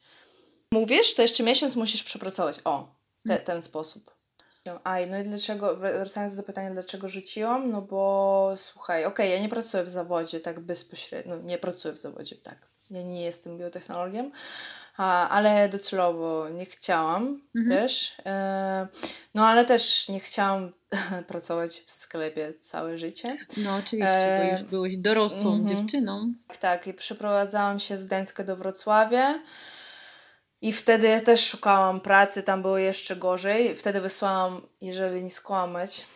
Mówisz, 0.72 1.14
to 1.14 1.22
jeszcze 1.22 1.42
miesiąc 1.42 1.76
musisz 1.76 2.02
przepracować. 2.02 2.60
O, 2.64 2.94
te, 3.28 3.38
ten 3.38 3.62
sposób. 3.62 4.14
Aj, 4.84 5.10
no 5.10 5.18
i 5.18 5.22
dlaczego, 5.24 5.76
wracając 5.76 6.36
do 6.36 6.42
pytania, 6.42 6.70
dlaczego 6.70 7.08
rzuciłam? 7.08 7.70
No 7.70 7.82
bo 7.82 8.52
słuchaj, 8.56 9.04
okej, 9.04 9.30
ja 9.30 9.40
nie 9.40 9.48
pracuję 9.48 9.82
w 9.82 9.88
zawodzie 9.88 10.40
tak 10.40 10.60
bezpośrednio, 10.60 11.36
no 11.36 11.42
nie 11.42 11.58
pracuję 11.58 11.94
w 11.94 11.98
zawodzie, 11.98 12.36
tak. 12.36 12.69
Ja 12.90 13.02
nie 13.02 13.22
jestem 13.22 13.58
biotechnologiem, 13.58 14.32
ale 15.30 15.68
docelowo 15.68 16.48
nie 16.48 16.66
chciałam 16.66 17.40
Mhm. 17.56 17.80
też. 17.80 18.14
E, 18.26 18.86
no 19.34 19.46
ale 19.46 19.64
też 19.64 20.08
nie 20.08 20.20
chciałam 20.20 20.72
pracować 21.28 21.80
w 21.80 21.90
sklepie 21.90 22.54
całe 22.60 22.98
życie. 22.98 23.38
No 23.56 23.76
oczywiście, 23.76 24.38
bo 24.38 24.44
E, 24.44 24.52
już 24.52 24.62
byłeś 24.62 24.96
dorosłą 24.96 25.54
mhm. 25.54 25.78
dziewczyną. 25.78 26.34
Tak, 26.48 26.56
tak. 26.56 26.86
I 26.86 26.94
przeprowadzałam 26.94 27.78
się 27.78 27.96
z 27.96 28.04
Gdańska 28.04 28.44
do 28.44 28.56
Wrocławia. 28.56 29.38
I 30.62 30.72
wtedy 30.72 31.06
ja 31.08 31.20
też 31.20 31.46
szukałam 31.46 32.00
pracy, 32.00 32.42
tam 32.42 32.62
było 32.62 32.78
jeszcze 32.78 33.16
gorzej. 33.16 33.76
Wtedy 33.76 34.00
wysłałam, 34.00 34.66
jeżeli 34.80 35.24
nie 35.24 35.30
skłamać, 35.30 36.06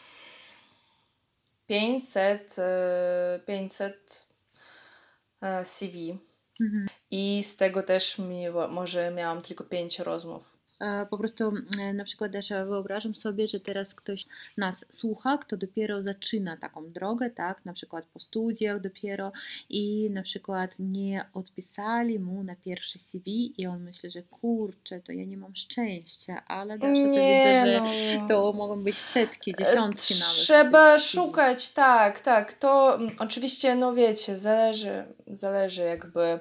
500, 1.66 2.56
e, 2.58 3.40
500 3.46 4.22
e, 5.42 5.64
CV. 5.64 6.18
Mhm. 6.60 6.86
I 7.10 7.42
z 7.44 7.56
tego 7.56 7.82
też 7.82 8.18
mi, 8.18 8.44
może 8.70 9.10
miałam 9.10 9.42
tylko 9.42 9.64
5 9.64 9.98
rozmów. 9.98 10.53
E, 10.85 11.07
Po 11.07 11.18
prostu 11.18 11.53
e, 11.81 11.92
na 11.92 12.05
przykład 12.05 12.33
też 12.33 12.53
e, 12.53 12.64
wyobrażam 12.64 13.14
sobie, 13.14 13.47
że 13.49 13.61
teraz 13.61 13.94
ktoś 13.94 14.27
nas 14.57 14.87
słucha, 14.88 15.38
kto 15.38 15.57
dopiero 15.57 16.03
zaczyna 16.03 16.57
taką 16.57 16.90
drogę, 16.90 17.31
tak, 17.31 17.64
na 17.64 17.73
przykład 17.73 18.05
po 18.05 18.20
studiach 18.20 18.81
dopiero 18.81 19.33
i 19.70 20.11
na 20.11 20.23
przykład 20.23 20.70
nie 20.79 21.25
odpisali 21.35 22.18
mu 22.18 22.44
na 22.44 22.57
pierwsze 22.57 22.99
CV 22.99 23.61
i 23.61 23.66
on 23.66 23.83
myśli, 23.83 24.11
że 24.11 24.23
kurczę, 24.23 25.01
to 25.01 25.12
ja 25.12 25.25
nie 25.25 25.37
mam 25.37 25.57
szczęścia, 25.57 26.42
ale 26.47 26.79
Dasza 26.79 26.92
to 26.92 27.09
widzę, 27.09 27.64
że 27.66 27.81
no. 28.20 28.29
to 28.29 28.53
mogą 28.53 28.85
być 28.85 28.97
setki, 28.97 29.55
dziesiątki 29.59 30.14
nawet. 30.14 30.27
Trzeba 30.27 30.99
szukać, 30.99 31.70
tak, 31.70 32.20
tak. 32.20 32.53
To 32.53 32.94
mm, 32.94 33.16
oczywiście, 33.18 33.75
no 33.75 33.94
wiecie, 33.94 34.37
zależy, 34.37 35.05
zależy 35.27 35.83
jakby 35.83 36.38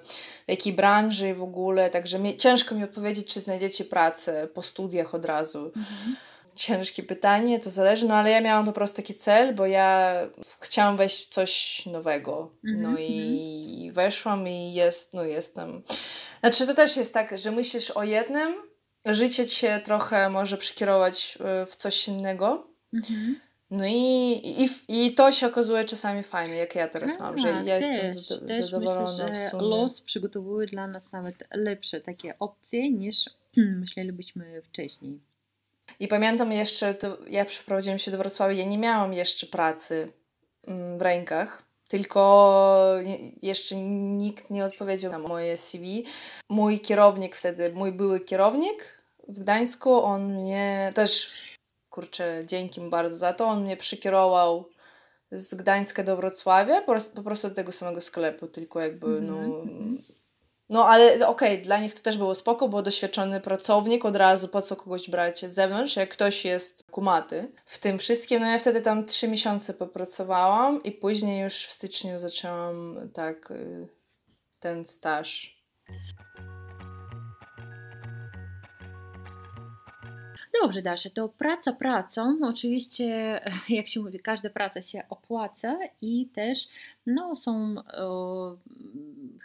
w 0.47 0.49
jakiej 0.49 0.73
branży 0.73 1.29
i 1.29 1.33
w 1.33 1.43
ogóle, 1.43 1.89
także 1.89 2.19
mi, 2.19 2.37
ciężko 2.37 2.75
mi 2.75 2.83
odpowiedzieć, 2.83 3.27
czy 3.27 3.39
znajdziecie 3.39 3.85
pracę 3.85 4.32
po 4.53 4.61
studiach 4.61 5.15
od 5.15 5.25
razu. 5.25 5.65
Mhm. 5.65 6.15
Ciężkie 6.55 7.03
pytanie, 7.03 7.59
to 7.59 7.69
zależy, 7.69 8.07
no 8.07 8.13
ale 8.13 8.29
ja 8.31 8.41
miałam 8.41 8.65
po 8.65 8.71
prostu 8.71 8.95
taki 8.97 9.13
cel, 9.15 9.55
bo 9.55 9.65
ja 9.65 10.13
chciałam 10.59 10.97
wejść 10.97 11.25
w 11.25 11.29
coś 11.29 11.83
nowego. 11.85 12.51
Mhm, 12.67 12.81
No 12.81 12.99
i 12.99 13.91
weszłam 13.93 14.47
i 14.47 14.73
jest, 14.73 15.13
no 15.13 15.23
jestem. 15.23 15.83
Znaczy 16.39 16.67
to 16.67 16.73
też 16.73 16.97
jest 16.97 17.13
tak, 17.13 17.37
że 17.37 17.51
myślisz 17.51 17.91
o 17.91 18.03
jednym, 18.03 18.55
życie 19.05 19.45
cię 19.47 19.81
trochę 19.85 20.29
może 20.29 20.57
przekierować 20.57 21.37
y, 21.63 21.65
w 21.65 21.75
coś 21.75 22.07
innego. 22.07 22.67
Mhm. 22.93 23.39
No 23.71 23.85
i, 23.87 24.31
i, 24.63 24.69
i 25.05 25.11
to 25.13 25.31
się 25.31 25.47
okazuje 25.47 25.85
czasami 25.85 26.23
fajne, 26.23 26.55
jak 26.55 26.75
ja 26.75 26.87
teraz 26.87 27.19
mam, 27.19 27.37
że 27.37 27.47
ja 27.65 27.77
jestem 27.77 28.11
też, 28.11 28.15
zado- 28.29 28.47
też 28.47 28.65
zadowolona 28.65 29.01
myślę, 29.29 29.49
że 29.51 29.57
los 29.57 30.01
przygotowuje 30.01 30.67
dla 30.67 30.87
nas 30.87 31.11
nawet 31.11 31.35
lepsze 31.55 32.01
takie 32.01 32.39
opcje 32.39 32.91
niż 32.91 33.29
myślelibyśmy 33.57 34.61
wcześniej. 34.61 35.19
I 35.99 36.07
pamiętam 36.07 36.51
jeszcze, 36.51 36.93
to 36.93 37.17
ja 37.27 37.45
przeprowadziłam 37.45 37.99
się 37.99 38.11
do 38.11 38.17
Wrocławia, 38.17 38.53
ja 38.53 38.65
nie 38.65 38.77
miałam 38.77 39.13
jeszcze 39.13 39.47
pracy 39.47 40.11
mm, 40.67 40.97
w 40.97 41.01
rękach, 41.01 41.63
tylko 41.87 42.99
jeszcze 43.41 43.75
nikt 43.75 44.49
nie 44.49 44.65
odpowiedział 44.65 45.11
na 45.11 45.19
moje 45.19 45.57
CV. 45.57 46.05
Mój 46.49 46.79
kierownik 46.79 47.35
wtedy, 47.35 47.73
mój 47.73 47.91
były 47.91 48.19
kierownik 48.19 49.03
w 49.27 49.39
Gdańsku, 49.39 49.93
on 49.93 50.33
mnie 50.33 50.91
też, 50.95 51.31
kurczę, 51.89 52.43
dzięki 52.45 52.81
mu 52.81 52.89
bardzo 52.89 53.17
za 53.17 53.33
to, 53.33 53.45
on 53.45 53.63
mnie 53.63 53.77
przykierował 53.77 54.69
z 55.31 55.55
Gdańska 55.55 56.03
do 56.03 56.17
Wrocławia, 56.17 56.81
po 56.81 56.91
prostu, 56.91 57.15
po 57.15 57.23
prostu 57.23 57.49
do 57.49 57.55
tego 57.55 57.71
samego 57.71 58.01
sklepu, 58.01 58.47
tylko 58.47 58.79
jakby, 58.79 59.21
no... 59.21 59.65
No 60.73 60.89
ale 60.89 61.27
okej, 61.27 61.61
dla 61.61 61.77
nich 61.79 61.93
to 61.93 62.01
też 62.01 62.17
było 62.17 62.35
spoko, 62.35 62.69
bo 62.69 62.81
doświadczony 62.81 63.41
pracownik 63.41 64.05
od 64.05 64.15
razu, 64.15 64.47
po 64.47 64.61
co 64.61 64.75
kogoś 64.75 65.09
brać 65.09 65.39
z 65.39 65.53
zewnątrz, 65.53 65.95
jak 65.95 66.09
ktoś 66.09 66.45
jest 66.45 66.83
kumaty 66.91 67.51
w 67.65 67.79
tym 67.79 67.99
wszystkim. 67.99 68.39
No 68.39 68.45
ja 68.45 68.59
wtedy 68.59 68.81
tam 68.81 69.05
trzy 69.05 69.27
miesiące 69.27 69.73
popracowałam 69.73 70.83
i 70.83 70.91
później 70.91 71.41
już 71.43 71.53
w 71.53 71.71
styczniu 71.71 72.19
zaczęłam 72.19 73.09
tak 73.13 73.51
y, 73.51 73.87
ten 74.59 74.85
staż. 74.85 75.57
Dobrze, 80.61 80.81
Dasze, 80.81 81.09
to 81.09 81.29
praca 81.29 81.73
pracą. 81.73 82.37
Oczywiście, 82.43 83.39
jak 83.69 83.87
się 83.87 83.99
mówi, 83.99 84.19
każda 84.19 84.49
praca 84.49 84.81
się 84.81 85.03
opłaca 85.09 85.79
i 86.01 86.25
też 86.25 86.67
no, 87.05 87.35
są 87.35 87.75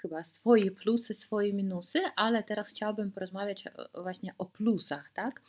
chyba 0.09 0.25
swoje 0.25 0.71
plusy, 0.71 1.15
swoje 1.15 1.53
minusy, 1.53 2.01
ale 2.17 2.43
teraz 2.43 2.69
chciałabym 2.71 3.13
porozmawiać 3.13 3.65
o- 3.95 4.03
właśnie 4.03 4.35
o 4.39 4.45
plusach, 4.47 5.11
tak? 5.15 5.43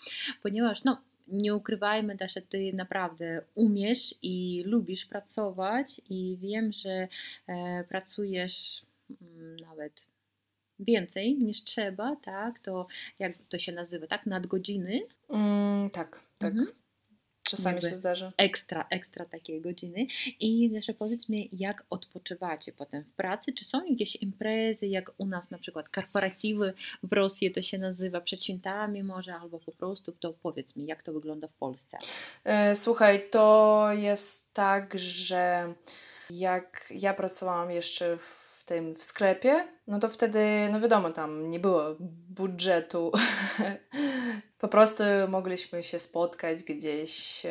Ponieważ 0.44 0.84
no, 0.84 1.02
nie 1.28 1.56
ukrywajmy 1.56 2.18
też, 2.18 2.34
że 2.34 2.42
ty 2.42 2.74
naprawdę 2.74 3.42
umiesz 3.56 4.16
i 4.22 4.64
lubisz 4.66 5.06
pracować 5.06 6.02
i 6.10 6.38
wiem, 6.42 6.72
że 6.72 7.08
e, 7.48 7.84
pracujesz 7.84 8.86
mm, 9.22 9.56
nawet 9.60 10.08
więcej 10.80 11.36
niż 11.38 11.64
trzeba, 11.64 12.16
tak? 12.16 12.60
To 12.60 12.88
jak 13.20 13.34
to 13.50 13.60
się 13.60 13.72
nazywa, 13.72 14.08
tak? 14.08 14.26
Nadgodziny, 14.26 15.00
Mm, 15.30 15.90
tak, 15.90 16.22
tak. 16.40 16.52
Mhm. 16.52 16.68
Czasami 17.50 17.82
się 17.82 17.88
zdarza. 17.88 18.32
ekstra, 18.38 18.88
ekstra 18.90 19.26
takie 19.26 19.62
godziny. 19.62 20.08
I 20.40 20.72
jeszcze 20.72 20.94
powiedz 20.94 21.30
mi, 21.30 21.50
jak 21.52 21.84
odpoczywacie 21.90 22.72
potem 22.72 23.04
w 23.04 23.12
pracy? 23.12 23.54
Czy 23.54 23.66
są 23.66 23.86
jakieś 23.86 24.16
imprezy, 24.16 24.88
jak 24.88 25.12
u 25.18 25.26
nas 25.26 25.52
na 25.52 25.58
przykład 25.58 25.90
korporatywy 25.90 26.74
w 27.04 27.14
Rosji 27.14 27.52
to 27.52 27.62
się 27.62 27.78
nazywa, 27.78 28.22
przed 28.22 28.44
świętami 28.44 29.04
może, 29.04 29.36
albo 29.36 29.60
po 29.60 29.72
prostu, 29.72 30.12
to 30.12 30.34
powiedz 30.34 30.76
mi, 30.76 30.86
jak 30.86 31.04
to 31.04 31.14
wygląda 31.14 31.48
w 31.48 31.54
Polsce? 31.54 31.98
E, 32.44 32.76
Słuchaj, 32.76 33.30
to 33.32 33.88
jest 33.92 34.54
tak, 34.54 35.00
że 35.00 35.74
jak 36.30 36.94
ja 36.96 37.14
pracowałam 37.14 37.72
jeszcze 37.72 38.18
w 38.18 38.39
tym 38.70 38.96
w 38.96 39.04
sklepie, 39.04 39.68
no 39.88 40.00
to 40.00 40.10
wtedy, 40.10 40.70
no 40.72 40.80
wiadomo, 40.80 41.12
tam 41.12 41.50
nie 41.50 41.60
było 41.60 41.96
budżetu. 42.30 43.12
Po 44.60 44.68
prostu 44.68 45.04
mogliśmy 45.28 45.84
się 45.84 46.00
spotkać 46.00 46.64
gdzieś 46.64 47.46
e, 47.46 47.50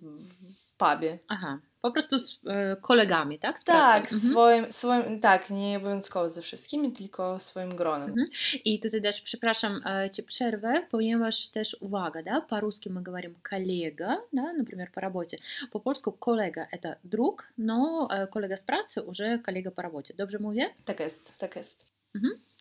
w 0.00 0.76
pubie. 0.76 1.18
Aha, 1.28 1.58
po 1.83 1.91
prostu 1.91 2.19
z 2.19 2.39
e, 2.47 2.75
kolegami, 2.81 3.39
tak? 3.39 3.59
Z 3.59 3.63
Tak, 3.63 4.01
pracy. 4.01 4.15
Mhm. 4.15 4.31
swoim, 4.31 4.71
swoim, 4.71 5.19
tak, 5.19 5.49
nie 5.49 5.77
obowiązkowo 5.77 6.29
ze 6.29 6.41
wszystkimi, 6.41 6.91
tylko 6.91 7.39
swoim 7.39 7.75
gronem. 7.75 8.09
Mhm. 8.09 8.27
I 8.65 8.79
tutaj 8.79 9.01
też, 9.01 9.21
przepraszam, 9.21 9.81
e, 9.85 10.09
Cię 10.09 10.23
przerwę, 10.23 10.81
ponieważ 10.91 11.47
też 11.47 11.77
uwaga, 11.79 12.23
да, 12.23 12.41
по-русски 12.41 12.89
мы 12.89 13.03
говорим 13.03 13.35
коллега, 13.49 14.17
да, 14.33 14.53
например, 14.53 14.91
по 14.91 15.01
работе. 15.01 15.37
Po 15.71 15.79
polsku 15.79 16.11
kolega 16.11 16.67
это 16.71 16.95
друг, 17.03 17.47
но 17.57 18.07
e, 18.11 18.27
kolega 18.27 18.57
z 18.57 18.63
pracy 18.63 19.01
уже 19.01 19.39
коллега 19.39 19.71
по 19.71 19.81
работе. 19.81 20.13
Dobrze 20.13 20.39
mówię? 20.39 20.69
Tak 20.85 20.99
jest, 20.99 21.37
tak 21.37 21.55
jest. 21.55 21.85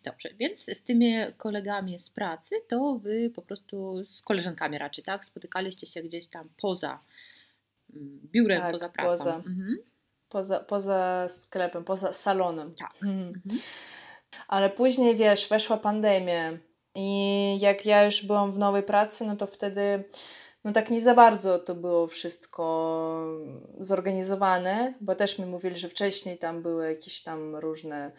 Dobrze, 0.05 0.29
więc 0.39 0.61
z 0.61 0.83
tymi 0.83 1.15
kolegami 1.37 2.01
z 2.01 2.11
pracy 2.11 2.55
to 2.69 2.99
Wy 2.99 3.31
po 3.31 3.43
prostu 3.43 4.05
z 4.05 4.23
koleżankami 4.23 4.79
raczej, 4.79 5.05
tak? 5.05 5.25
Spotykaliście 5.25 5.87
się 5.87 6.03
gdzieś 6.03 6.27
tam 6.27 6.49
poza 6.61 6.89
mm, 6.89 6.99
biurem, 8.32 8.62
Tak, 8.62 8.72
poza 8.72 8.90
pracą. 8.90 9.10
poza. 9.10 9.36
Mhm. 9.36 9.78
Poza, 10.30 10.60
poza 10.60 11.28
sklepem, 11.30 11.84
poza 11.84 12.14
salonem. 12.14 12.76
Tak. 12.76 12.94
Mhm. 13.04 13.28
Mhm. 13.28 13.62
Ale 14.48 14.70
później, 14.70 15.16
wiesz, 15.16 15.50
weszła 15.50 15.78
pandemia 15.78 16.58
I 16.96 17.60
jak 17.60 17.86
ja 17.86 18.06
już 18.06 18.26
byłam 18.26 18.54
w 18.54 18.58
nowej 18.58 18.84
pracy, 18.84 19.26
no 19.26 19.36
to 19.36 19.48
wtedy 19.48 20.04
no 20.64 20.72
tak 20.72 20.90
nie 20.90 21.02
za 21.02 21.16
bardzo 21.16 21.60
to 21.60 21.76
było 21.76 22.08
wszystko 22.08 22.64
zorganizowane, 23.80 24.94
bo 25.02 25.16
też 25.16 25.40
mi 25.40 25.46
mówili, 25.46 25.78
że 25.78 25.90
wcześniej 25.90 26.38
tam 26.38 26.62
były 26.62 26.90
jakieś 26.90 27.24
tam 27.24 27.56
różne 27.56 28.12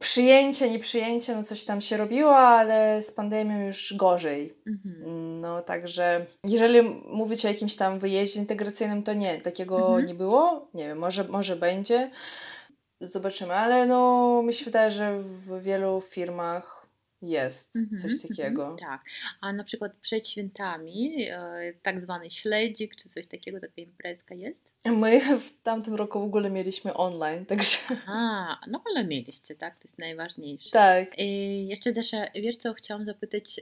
przyjęcie, 0.00 0.70
nieprzyjęcie, 0.70 1.36
no 1.36 1.44
coś 1.44 1.64
tam 1.64 1.80
się 1.80 1.96
robiło, 1.96 2.36
ale 2.36 3.02
z 3.02 3.12
pandemią 3.12 3.66
już 3.66 3.94
gorzej. 3.96 4.54
Mhm. 4.66 5.40
No 5.40 5.62
także 5.62 6.26
jeżeli 6.44 6.82
mówić 7.06 7.44
o 7.44 7.48
jakimś 7.48 7.76
tam 7.76 7.98
wyjeździe 7.98 8.40
integracyjnym, 8.40 9.02
to 9.02 9.12
nie, 9.14 9.40
takiego 9.40 9.86
mhm. 9.86 10.04
nie 10.04 10.14
było. 10.14 10.68
Nie 10.74 10.86
wiem, 10.88 10.98
może, 10.98 11.24
może 11.24 11.56
będzie. 11.56 12.10
Zobaczymy, 13.00 13.54
ale 13.54 13.86
no 13.86 14.42
mi 14.42 14.54
się 14.54 14.64
wydaje, 14.64 14.90
że 14.90 15.22
w 15.22 15.62
wielu 15.62 16.00
firmach 16.00 16.79
jest 17.22 17.72
coś 17.72 18.12
mhm, 18.12 18.18
takiego. 18.18 18.64
Mm 18.64 18.76
-hmm, 18.76 18.80
tak. 18.80 19.04
A 19.40 19.52
na 19.52 19.64
przykład 19.64 19.92
przed 20.00 20.28
świętami 20.28 21.26
e, 21.30 21.72
tak 21.82 22.00
zwany 22.00 22.30
śledzik, 22.30 22.96
czy 22.96 23.08
coś 23.08 23.26
takiego, 23.26 23.60
taka 23.60 23.72
imprezka 23.76 24.34
jest? 24.34 24.70
My 24.86 25.38
w 25.40 25.62
tamtym 25.62 25.94
roku 25.94 26.20
w 26.20 26.24
ogóle 26.24 26.50
mieliśmy 26.50 26.94
online, 26.94 27.46
także... 27.46 27.78
A, 28.06 28.60
no 28.66 28.82
ale 28.90 29.04
mieliście, 29.04 29.54
tak? 29.54 29.78
To 29.78 29.80
jest 29.84 29.98
najważniejsze. 29.98 30.70
Tak. 30.70 31.18
I 31.18 31.22
e, 31.22 31.64
jeszcze 31.64 31.92
też, 31.92 32.14
e, 32.14 32.30
wiesz 32.34 32.56
co, 32.56 32.74
chciałam 32.74 33.06
zapytać, 33.06 33.60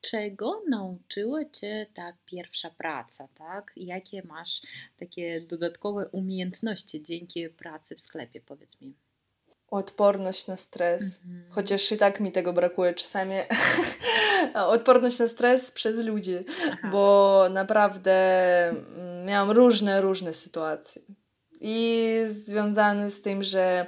czego 0.00 0.62
nauczyła 0.68 1.44
Cię 1.44 1.86
ta 1.94 2.12
pierwsza 2.26 2.70
praca, 2.70 3.28
tak? 3.34 3.72
Jakie 3.76 4.22
masz 4.22 4.62
takie 4.98 5.40
dodatkowe 5.40 6.08
umiejętności 6.08 7.02
dzięki 7.02 7.48
pracy 7.48 7.96
w 7.96 8.00
sklepie, 8.00 8.40
powiedz 8.40 8.80
mi? 8.80 8.94
Odporność 9.70 10.46
na 10.46 10.56
stres. 10.56 11.02
Mhm. 11.02 11.44
Chociaż 11.50 11.92
i 11.92 11.96
tak 11.96 12.20
mi 12.20 12.32
tego 12.32 12.52
brakuje 12.52 12.94
czasami. 12.94 13.34
Odporność 14.54 15.18
na 15.18 15.28
stres 15.28 15.70
przez 15.70 16.04
ludzi, 16.04 16.34
Aha. 16.72 16.88
bo 16.92 17.44
naprawdę 17.50 18.12
mm, 18.68 19.24
miałam 19.26 19.50
różne, 19.50 20.00
różne 20.00 20.32
sytuacje. 20.32 21.02
I 21.60 22.14
związane 22.28 23.10
z 23.10 23.22
tym, 23.22 23.42
że, 23.42 23.86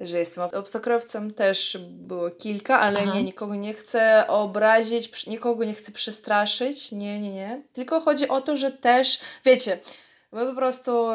że 0.00 0.18
jestem 0.18 0.44
obcokrajowcem, 0.44 1.34
też 1.34 1.78
było 1.90 2.30
kilka, 2.30 2.80
ale 2.80 3.00
Aha. 3.00 3.12
nie, 3.14 3.24
nikogo 3.24 3.54
nie 3.54 3.74
chcę 3.74 4.24
obrazić, 4.28 5.26
nikogo 5.26 5.64
nie 5.64 5.74
chcę 5.74 5.92
przestraszyć. 5.92 6.92
Nie, 6.92 7.20
nie, 7.20 7.32
nie. 7.32 7.62
Tylko 7.72 8.00
chodzi 8.00 8.28
o 8.28 8.40
to, 8.40 8.56
że 8.56 8.70
też, 8.70 9.20
wiecie, 9.44 9.78
my 10.32 10.46
po 10.46 10.54
prostu, 10.54 11.06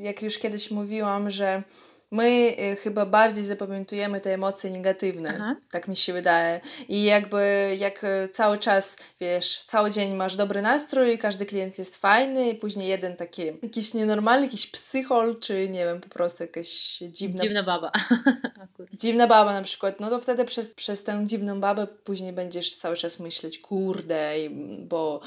jak 0.00 0.22
już 0.22 0.38
kiedyś 0.38 0.70
mówiłam, 0.70 1.30
że 1.30 1.62
my 2.10 2.56
y, 2.72 2.76
chyba 2.76 3.06
bardziej 3.06 3.44
zapamiętujemy 3.44 4.20
te 4.20 4.34
emocje 4.34 4.70
negatywne, 4.70 5.34
Aha. 5.34 5.56
tak 5.70 5.88
mi 5.88 5.96
się 5.96 6.12
wydaje. 6.12 6.60
I 6.88 7.04
jakby 7.04 7.76
jak 7.78 8.04
y, 8.04 8.28
cały 8.32 8.58
czas, 8.58 8.96
wiesz, 9.20 9.62
cały 9.62 9.90
dzień 9.90 10.14
masz 10.14 10.36
dobry 10.36 10.62
nastrój, 10.62 11.18
każdy 11.18 11.46
klient 11.46 11.78
jest 11.78 11.96
fajny 11.96 12.50
i 12.50 12.54
później 12.54 12.88
jeden 12.88 13.16
taki 13.16 13.42
jakiś 13.62 13.94
nienormalny, 13.94 14.46
jakiś 14.46 14.66
psychol, 14.66 15.38
czy 15.40 15.68
nie 15.68 15.84
wiem, 15.84 16.00
po 16.00 16.08
prostu 16.08 16.42
jakaś 16.42 16.98
dziwna... 17.10 17.42
Dziwna 17.42 17.62
baba. 17.62 17.92
dziwna 18.92 19.26
baba 19.26 19.52
na 19.52 19.62
przykład, 19.62 20.00
no 20.00 20.10
to 20.10 20.20
wtedy 20.20 20.44
przez, 20.44 20.74
przez 20.74 21.04
tę 21.04 21.22
dziwną 21.26 21.60
babę 21.60 21.86
później 21.86 22.32
będziesz 22.32 22.76
cały 22.76 22.96
czas 22.96 23.20
myśleć, 23.20 23.58
kurde, 23.58 24.34
bo 24.78 25.20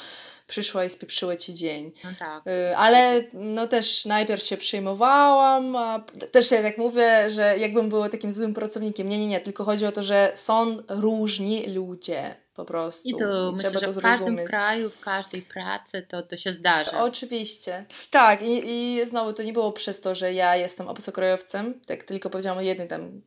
przyszła 0.52 0.86
i 0.86 0.90
spieprzyła 0.90 1.36
ci 1.36 1.54
dzień. 1.54 1.92
No 2.04 2.10
tak. 2.20 2.48
Y, 2.48 2.78
ale 2.78 3.24
no 3.34 3.68
też 3.68 4.06
najpierw 4.06 4.44
się 4.44 4.58
przejmowałam, 4.58 5.76
a 5.76 6.04
też 6.32 6.52
ja 6.52 6.62
tak 6.62 6.78
mówię, 6.78 7.32
że 7.32 7.58
jakbym 7.58 7.90
była 7.90 8.10
takim 8.10 8.32
złym 8.32 8.54
pracownikiem. 8.54 9.10
Nie, 9.10 9.20
nie, 9.20 9.28
nie, 9.28 9.42
tylko 9.42 9.64
chodzi 9.64 9.86
o 9.86 9.92
to, 9.92 10.04
że 10.04 10.32
są 10.36 10.78
różni 10.90 11.68
ludzie 11.68 12.36
po 12.56 12.66
prostu. 12.66 13.10
I 13.10 13.16
to 13.16 13.50
I 13.50 13.52
myślę, 13.52 13.72
trzeba 13.72 13.94
to 13.94 14.00
w 14.00 14.04
każdym 14.04 14.38
kraju, 14.38 14.90
w 14.90 15.00
każdej 15.00 15.42
pracy 15.42 16.06
to, 16.10 16.22
to 16.22 16.38
się 16.38 16.54
zdarza. 16.54 17.04
Oczywiście. 17.04 17.86
Tak, 18.10 18.42
i, 18.42 18.62
i 18.66 19.06
znowu 19.06 19.34
to 19.34 19.44
nie 19.44 19.54
było 19.54 19.72
przez 19.72 20.02
to, 20.02 20.16
że 20.16 20.34
ja 20.34 20.56
jestem 20.56 20.88
obcokrajowcem, 20.88 21.82
tak 21.86 22.04
tylko 22.04 22.30
powiedziałam 22.30 22.58
o 22.58 22.62
jednej 22.62 22.88
tam 22.88 23.22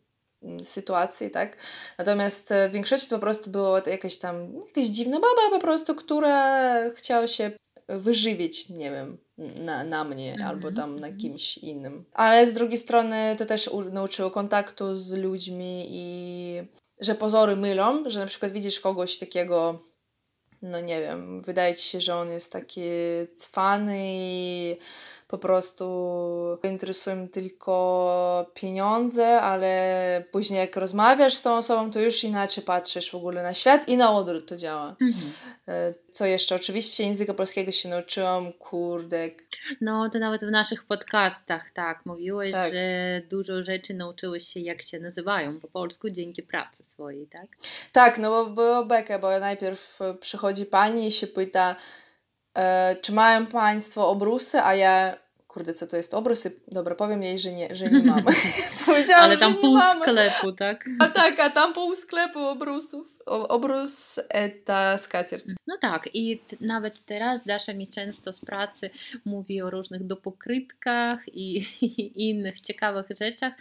sytuacji, 0.65 1.31
tak? 1.31 1.57
Natomiast 1.99 2.53
e, 2.53 2.69
w 2.69 2.73
większości 2.73 3.09
po 3.11 3.19
prostu 3.19 3.51
było 3.51 3.79
jakaś 3.87 4.17
tam, 4.17 4.55
jakaś 4.67 4.87
dziwna 4.87 5.21
baba 5.21 5.51
po 5.51 5.61
prostu, 5.61 5.95
która 5.95 6.71
chciała 6.91 7.27
się 7.27 7.51
wyżywić, 7.89 8.69
nie 8.69 8.91
wiem, 8.91 9.19
na, 9.39 9.85
na 9.85 10.05
mnie 10.05 10.33
mm 10.33 10.47
-hmm. 10.47 10.51
albo 10.51 10.73
tam 10.73 11.01
na 11.01 11.13
kimś 11.13 11.59
innym. 11.59 12.05
Ale 12.13 12.47
z 12.47 12.53
drugiej 12.53 12.79
strony 12.79 13.37
to 13.39 13.47
też 13.47 13.71
nauczyło 13.93 14.31
kontaktu 14.31 14.97
z 14.97 15.13
ludźmi 15.13 15.87
i 15.89 16.63
że 17.01 17.15
pozory 17.15 17.57
mylą, 17.57 18.11
że 18.11 18.21
na 18.21 18.27
przykład 18.27 18.53
widzisz 18.53 18.81
kogoś 18.81 19.19
takiego, 19.19 19.83
no 20.63 20.81
nie 20.81 21.01
wiem, 21.01 21.41
wydaje 21.41 21.75
ci 21.75 21.89
się, 21.89 22.01
że 22.01 22.17
on 22.17 22.31
jest 22.31 22.53
taki 22.53 22.83
cwany 23.37 23.99
i 24.01 24.77
po 25.35 25.39
prostu 25.39 25.85
interesują 26.65 27.29
tylko 27.29 28.51
pieniądze, 28.55 29.41
ale 29.41 30.25
później 30.33 30.61
jak 30.61 30.77
rozmawiasz 30.77 31.35
z 31.35 31.43
tą 31.43 31.57
osobą, 31.57 31.91
to 31.91 32.01
już 32.01 32.25
inaczej 32.25 32.65
patrzysz 32.65 33.11
w 33.11 33.15
ogóle 33.15 33.43
na 33.43 33.55
świat 33.55 33.89
i 33.89 33.97
na 33.97 34.13
odwrót 34.13 34.49
to 34.49 34.57
działa. 34.57 34.97
Mhm. 35.01 35.33
E, 35.69 35.95
co 36.11 36.27
jeszcze? 36.27 36.55
Oczywiście 36.55 37.05
języka 37.05 37.35
polskiego 37.35 37.73
się 37.73 37.89
nauczyłam, 37.89 38.53
kurde. 38.53 39.29
No, 39.81 40.11
to 40.11 40.19
nawet 40.19 40.45
w 40.45 40.51
naszych 40.51 40.85
podcastach, 40.85 41.71
tak, 41.71 42.07
mówiłeś, 42.07 42.53
tak. 42.53 42.73
że 42.73 43.21
dużo 43.31 43.63
rzeczy 43.63 43.95
nauczyłeś 43.95 44.49
się, 44.49 44.61
jak 44.61 44.83
się 44.83 45.01
nazywają 45.01 45.61
po 45.61 45.69
polsku 45.69 46.11
dzięki 46.11 46.43
pracy 46.43 46.85
swojej, 46.85 47.27
tak? 47.27 47.47
Tak, 47.93 48.19
no 48.19 48.31
bo 48.31 48.51
było 48.51 48.85
bekę, 48.85 49.19
bo 49.19 49.41
najpierw 49.41 49.99
przychodzi 50.21 50.67
pani 50.67 51.07
i 51.07 51.13
się 51.13 51.27
pyta, 51.27 51.77
e, 52.55 52.97
czy 52.97 53.13
mają 53.13 53.47
Państwo 53.47 54.09
obrusy, 54.09 54.61
a 54.61 54.75
ja 54.75 55.24
kurde, 55.55 55.75
co 55.75 55.87
to 55.87 55.97
jest 55.97 56.15
obrus? 56.15 56.49
Dobra, 56.69 56.95
powiem 56.95 57.23
jej, 57.23 57.39
że 57.39 57.53
nie, 57.53 57.75
że 57.75 57.91
nie 57.91 58.03
mam. 58.03 58.25
Powiedziałam, 58.87 59.25
Ale 59.25 59.39
tam 59.39 59.55
pół 59.55 59.75
mamy. 59.75 60.01
sklepu, 60.01 60.53
tak? 60.53 60.85
A 61.01 61.09
tak, 61.09 61.41
a 61.41 61.51
tam 61.51 61.73
pół 61.73 61.95
sklepu 61.95 62.39
obrusów. 62.39 63.15
O, 63.27 63.49
obrus 63.49 64.21
ta 64.65 64.99
skatierć. 64.99 65.45
No 65.67 65.79
tak, 65.81 66.09
i 66.15 66.41
nawet 66.61 67.05
teraz 67.05 67.45
Dasza 67.47 67.73
mi 67.75 67.89
często 67.89 68.33
z 68.33 68.41
pracy 68.41 68.91
mówi 69.25 69.63
o 69.63 69.71
różnych 69.71 70.07
dopokrytkach 70.07 71.21
i, 71.33 71.57
i 71.83 72.29
innych 72.29 72.61
ciekawych 72.61 73.07
rzeczach 73.21 73.53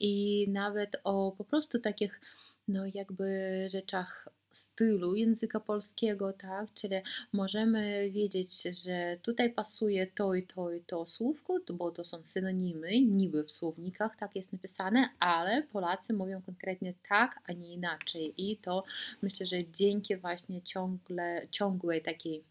i 0.00 0.46
nawet 0.48 0.96
o 1.04 1.32
po 1.38 1.44
prostu 1.44 1.78
takich 1.78 2.20
no 2.68 2.82
jakby 2.94 3.66
rzeczach 3.70 4.28
stylu 4.52 5.14
języka 5.14 5.60
polskiego, 5.60 6.32
tak? 6.32 6.72
Czyli 6.74 6.96
możemy 7.32 8.10
wiedzieć, 8.10 8.62
że 8.62 9.18
tutaj 9.22 9.50
pasuje 9.52 10.06
to 10.06 10.34
i 10.34 10.46
to 10.46 10.72
i 10.72 10.80
to 10.80 11.06
słówko, 11.06 11.58
bo 11.72 11.90
to 11.90 12.04
są 12.04 12.24
synonimy, 12.24 13.00
niby 13.00 13.44
w 13.44 13.52
słownikach 13.52 14.16
tak 14.16 14.36
jest 14.36 14.52
napisane, 14.52 15.08
ale 15.18 15.62
Polacy 15.62 16.12
mówią 16.12 16.42
konkretnie 16.42 16.94
tak, 17.08 17.40
a 17.46 17.52
nie 17.52 17.72
inaczej. 17.72 18.34
I 18.36 18.56
to 18.56 18.84
myślę, 19.22 19.46
że 19.46 19.70
dzięki 19.72 20.16
właśnie 20.16 20.62
ciągle, 20.62 21.46
ciągłej 21.50 22.02
takiej 22.02 22.42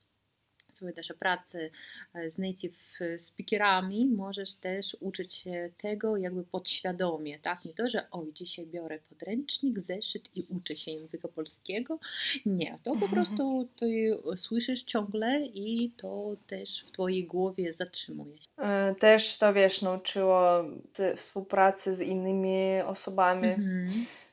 też 0.96 1.14
pracy 1.20 1.72
e, 2.14 2.32
z 2.32 2.38
native 2.38 3.00
speakerami 3.20 4.06
możesz 4.06 4.54
też 4.54 4.98
uczyć 5.00 5.34
się 5.34 5.70
tego 5.82 6.18
jakby 6.18 6.44
podświadomie, 6.44 7.40
tak? 7.40 7.66
Nie 7.66 7.74
to, 7.74 7.90
że 7.90 8.08
oj, 8.12 8.34
dzisiaj 8.34 8.66
biorę 8.66 9.00
podręcznik, 9.10 9.80
zeszyt 9.80 10.30
i 10.36 10.46
uczę 10.50 10.78
się 10.78 10.92
języka 10.92 11.28
polskiego. 11.28 12.00
Nie, 12.46 12.76
to 12.84 12.92
po 12.92 13.06
mhm. 13.06 13.12
prostu 13.12 13.70
ty 13.76 14.18
słyszysz 14.38 14.84
ciągle 14.84 15.40
i 15.46 15.92
to 15.98 16.36
też 16.48 16.84
w 16.88 16.92
twojej 16.92 17.26
głowie 17.26 17.74
zatrzymuje 17.74 18.38
się. 18.38 18.50
E, 18.58 18.96
też 19.00 19.38
to, 19.38 19.54
wiesz, 19.54 19.82
nauczyło 19.82 20.66
współpracy 21.16 21.94
z 21.96 22.02
innymi 22.02 22.82
osobami, 22.86 23.48
mhm. 23.48 23.88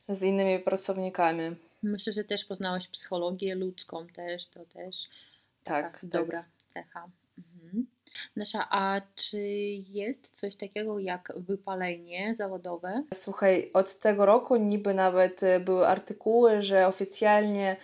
z 0.09 0.23
innymi 0.23 0.59
pracownikami. 0.59 1.57
Myślę, 1.83 2.13
że 2.13 2.25
też 2.25 2.45
poznałeś 2.45 2.89
psychologię 2.89 3.55
ludzką 3.55 4.07
też, 4.07 4.47
to 4.47 4.65
też 4.65 5.09
tak, 5.67 5.93
tak, 5.93 6.11
dobra 6.11 6.45
cecha. 6.77 7.09
Mhm. 7.39 7.87
Nasza, 8.37 8.67
a 8.71 9.01
czy 9.15 9.41
jest 9.89 10.31
coś 10.35 10.57
takiego 10.57 10.99
jak 10.99 11.33
wypalenie 11.37 12.35
zawodowe? 12.35 13.05
Słuchaj, 13.15 13.71
od 13.75 13.99
tego 13.99 14.27
roku 14.27 14.57
niby 14.57 14.95
nawet 14.95 15.43
e, 15.43 15.61
były 15.61 15.87
artykuły, 15.87 16.63
że 16.63 16.87
oficjalnie 16.87 17.77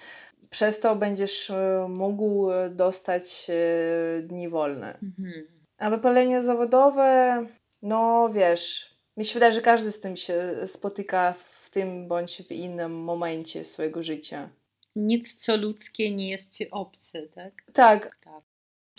przez 0.50 0.80
to 0.80 0.96
będziesz 0.96 1.50
e, 1.50 1.86
mógł 1.88 2.48
dostać 2.70 3.46
e, 3.50 4.22
dni 4.22 4.48
wolne. 4.48 4.98
Mhm. 5.02 5.32
A 5.78 5.90
wypalenie 5.90 6.40
zawodowe, 6.40 7.46
no 7.82 8.30
wiesz, 8.34 8.96
mi 9.16 9.24
się 9.24 9.34
wydaje, 9.34 9.52
że 9.52 9.62
każdy 9.62 9.92
z 9.92 10.00
tym 10.00 10.16
się 10.16 10.54
spotyka 10.66 11.34
w 11.38 11.70
tym 11.70 12.08
bądź 12.08 12.42
w 12.42 12.52
innym 12.52 12.92
momencie 12.92 13.64
swojego 13.64 14.02
życia 14.02 14.48
nic 14.96 15.34
co 15.34 15.56
ludzkie 15.56 16.14
nie 16.16 16.30
jest 16.30 16.56
ci 16.56 16.70
obce, 16.70 17.28
tak? 17.28 17.64
Tak. 17.72 18.16
tak. 18.24 18.52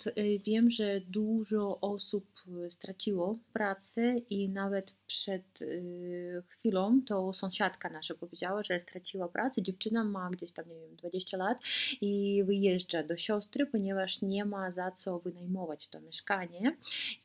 Y, 0.06 0.40
wiem, 0.46 0.70
że 0.70 1.00
dużo 1.00 1.80
osób 1.80 2.26
y, 2.66 2.70
straciło 2.70 3.38
pracę 3.52 4.16
i 4.30 4.48
nawet 4.48 4.94
przed 5.06 5.62
y, 5.62 6.42
chwilą 6.48 7.02
to 7.06 7.32
sąsiadka 7.32 7.90
nasza 7.90 8.14
powiedziała, 8.14 8.62
że 8.62 8.80
straciła 8.80 9.28
pracę. 9.28 9.62
Dziewczyna 9.62 10.04
ma 10.04 10.30
gdzieś 10.30 10.52
tam, 10.52 10.68
nie 10.68 10.80
wiem, 10.80 10.96
20 10.96 11.36
lat 11.36 11.58
i 12.00 12.42
wyjeżdża 12.46 13.02
do 13.02 13.16
siostry, 13.16 13.66
ponieważ 13.66 14.22
nie 14.22 14.44
ma 14.44 14.72
za 14.72 14.90
co 14.90 15.18
wynajmować 15.18 15.88
to 15.88 16.00
mieszkanie. 16.00 16.76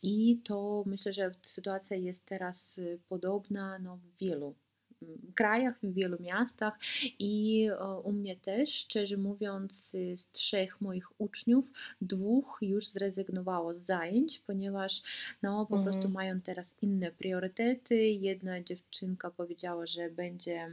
I 0.01 0.41
to 0.43 0.83
myślę, 0.85 1.13
że 1.13 1.31
sytuacja 1.45 1.97
jest 1.97 2.25
teraz 2.25 2.79
podobna 3.09 3.79
no, 3.79 3.97
w 3.97 4.17
wielu 4.17 4.55
krajach, 5.35 5.79
w 5.83 5.93
wielu 5.93 6.17
miastach 6.19 6.73
i 7.19 7.67
u 8.03 8.11
mnie 8.11 8.35
też, 8.35 8.73
szczerze 8.73 9.17
mówiąc, 9.17 9.91
z 10.15 10.31
trzech 10.31 10.81
moich 10.81 11.21
uczniów, 11.21 11.71
dwóch 12.01 12.57
już 12.61 12.87
zrezygnowało 12.87 13.73
z 13.73 13.81
zajęć, 13.81 14.39
ponieważ 14.39 15.01
no, 15.41 15.65
po 15.65 15.77
mhm. 15.77 15.83
prostu 15.83 16.13
mają 16.13 16.41
teraz 16.41 16.75
inne 16.81 17.11
priorytety. 17.11 17.95
Jedna 17.95 18.61
dziewczynka 18.61 19.31
powiedziała, 19.31 19.85
że 19.85 20.09
będzie 20.09 20.55
e, 20.55 20.69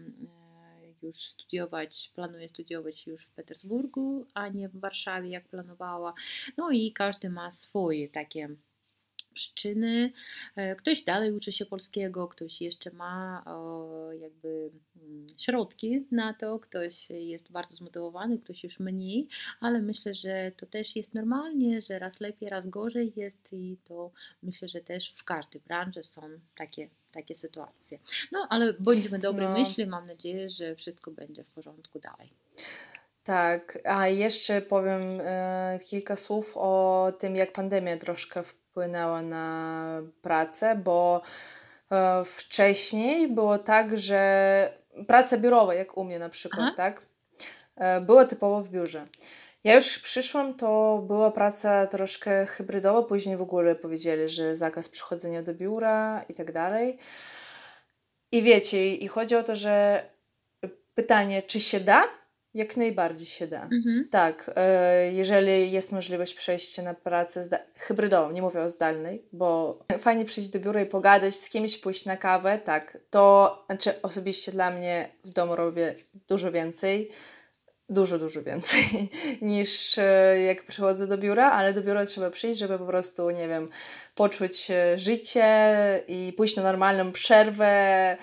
już 1.02 1.16
studiować, 1.16 2.12
planuje 2.14 2.48
studiować 2.48 3.06
już 3.06 3.24
w 3.24 3.30
Petersburgu, 3.30 4.26
a 4.34 4.48
nie 4.48 4.68
w 4.68 4.80
Warszawie, 4.80 5.28
jak 5.30 5.48
planowała. 5.48 6.14
No 6.56 6.70
i 6.70 6.92
każdy 6.92 7.30
ma 7.30 7.50
swoje 7.50 8.08
takie 8.08 8.48
przyczyny. 9.36 10.12
E, 10.56 10.76
ktoś 10.76 11.02
dalej 11.02 11.32
uczy 11.32 11.52
się 11.52 11.66
polskiego, 11.66 12.28
ktoś 12.28 12.60
jeszcze 12.60 12.90
ma 12.90 13.44
jakby 14.20 14.70
mm, 14.96 15.26
środki 15.38 16.06
na 16.10 16.34
to, 16.34 16.58
ktoś 16.58 17.10
jest 17.10 17.52
bardzo 17.52 17.76
zmotywowany, 17.76 18.38
ktoś 18.38 18.64
już 18.64 18.80
mniej, 18.80 19.28
ale 19.60 19.82
myślę, 19.82 20.14
że 20.14 20.52
to 20.56 20.66
też 20.66 20.96
jest 20.96 21.14
normalnie, 21.14 21.82
że 21.82 21.98
raz 21.98 22.20
lepiej, 22.20 22.48
raz 22.48 22.66
gorzej 22.66 23.12
jest 23.16 23.52
i 23.52 23.76
to 23.84 24.10
myślę, 24.42 24.68
że 24.68 24.80
też 24.80 25.12
w 25.16 25.24
każdej 25.24 25.60
branży 25.60 26.02
są 26.02 26.22
takie 26.56 26.88
takie 27.12 27.36
sytuacje. 27.36 27.98
No, 28.32 28.46
ale 28.50 28.72
bądźmy 28.72 29.18
dobrej 29.18 29.48
no. 29.48 29.58
myśli, 29.58 29.86
mam 29.86 30.06
nadzieję, 30.06 30.50
że 30.50 30.74
wszystko 30.74 31.10
będzie 31.10 31.44
w 31.44 31.50
porządku 31.50 31.98
dalej. 31.98 32.30
Tak, 33.26 33.78
a 33.84 34.08
jeszcze 34.08 34.62
powiem 34.62 35.20
e, 35.20 35.78
kilka 35.86 36.16
słów 36.16 36.52
o 36.54 37.12
tym, 37.18 37.36
jak 37.36 37.52
pandemia 37.52 37.96
troszkę 37.96 38.42
wpłynęła 38.76 39.22
na 39.22 40.02
pracę, 40.22 40.76
bo 40.84 41.22
e, 41.92 42.24
wcześniej 42.24 43.28
było 43.28 43.58
tak, 43.58 43.98
że 43.98 44.72
praca 45.06 45.36
biurowa, 45.36 45.74
jak 45.74 45.96
u 45.96 46.04
mnie 46.04 46.18
na 46.18 46.28
przykład, 46.28 46.62
Aha. 46.62 46.74
tak, 46.76 47.02
e, 47.76 48.00
była 48.00 48.24
typowo 48.24 48.60
w 48.62 48.68
biurze. 48.68 49.06
Ja 49.64 49.74
już 49.74 49.98
przyszłam, 49.98 50.54
to 50.54 51.02
była 51.06 51.30
praca 51.30 51.86
troszkę 51.86 52.46
hybrydowa, 52.46 53.02
później 53.02 53.36
w 53.36 53.42
ogóle 53.42 53.74
powiedzieli, 53.74 54.28
że 54.28 54.56
zakaz 54.56 54.88
przychodzenia 54.88 55.42
do 55.42 55.54
biura 55.54 56.24
i 56.28 56.34
tak 56.34 56.52
dalej. 56.52 56.98
I 58.32 58.42
wiecie, 58.42 58.94
i 58.94 59.08
chodzi 59.08 59.36
o 59.36 59.42
to, 59.42 59.56
że 59.56 60.04
pytanie, 60.94 61.42
czy 61.42 61.60
się 61.60 61.80
da, 61.80 62.04
jak 62.56 62.76
najbardziej 62.76 63.26
się 63.26 63.46
da. 63.46 63.62
Mhm. 63.62 64.08
Tak, 64.10 64.50
e, 64.56 65.12
jeżeli 65.12 65.72
jest 65.72 65.92
możliwość 65.92 66.34
przejścia 66.34 66.82
na 66.82 66.94
pracę 66.94 67.48
hybrydową, 67.74 68.30
nie 68.30 68.42
mówię 68.42 68.62
o 68.62 68.70
zdalnej, 68.70 69.22
bo 69.32 69.78
fajnie 69.98 70.24
przyjść 70.24 70.48
do 70.48 70.60
biura 70.60 70.82
i 70.82 70.86
pogadać 70.86 71.34
z 71.34 71.50
kimś, 71.50 71.78
pójść 71.78 72.04
na 72.04 72.16
kawę, 72.16 72.58
tak, 72.64 72.98
to 73.10 73.64
znaczy 73.66 74.02
osobiście 74.02 74.52
dla 74.52 74.70
mnie 74.70 75.08
w 75.24 75.30
domu 75.30 75.56
robię 75.56 75.94
dużo 76.28 76.52
więcej 76.52 77.10
dużo, 77.88 78.18
dużo 78.18 78.42
więcej 78.42 79.10
niż 79.42 79.98
e, 79.98 80.40
jak 80.46 80.64
przychodzę 80.64 81.06
do 81.06 81.18
biura, 81.18 81.50
ale 81.50 81.72
do 81.72 81.82
biura 81.82 82.06
trzeba 82.06 82.30
przyjść, 82.30 82.58
żeby 82.58 82.78
po 82.78 82.86
prostu, 82.86 83.30
nie 83.30 83.48
wiem, 83.48 83.68
poczuć 84.14 84.70
e, 84.70 84.98
życie 84.98 85.46
i 86.08 86.32
pójść 86.36 86.56
na 86.56 86.62
normalną 86.62 87.12
przerwę, 87.12 88.16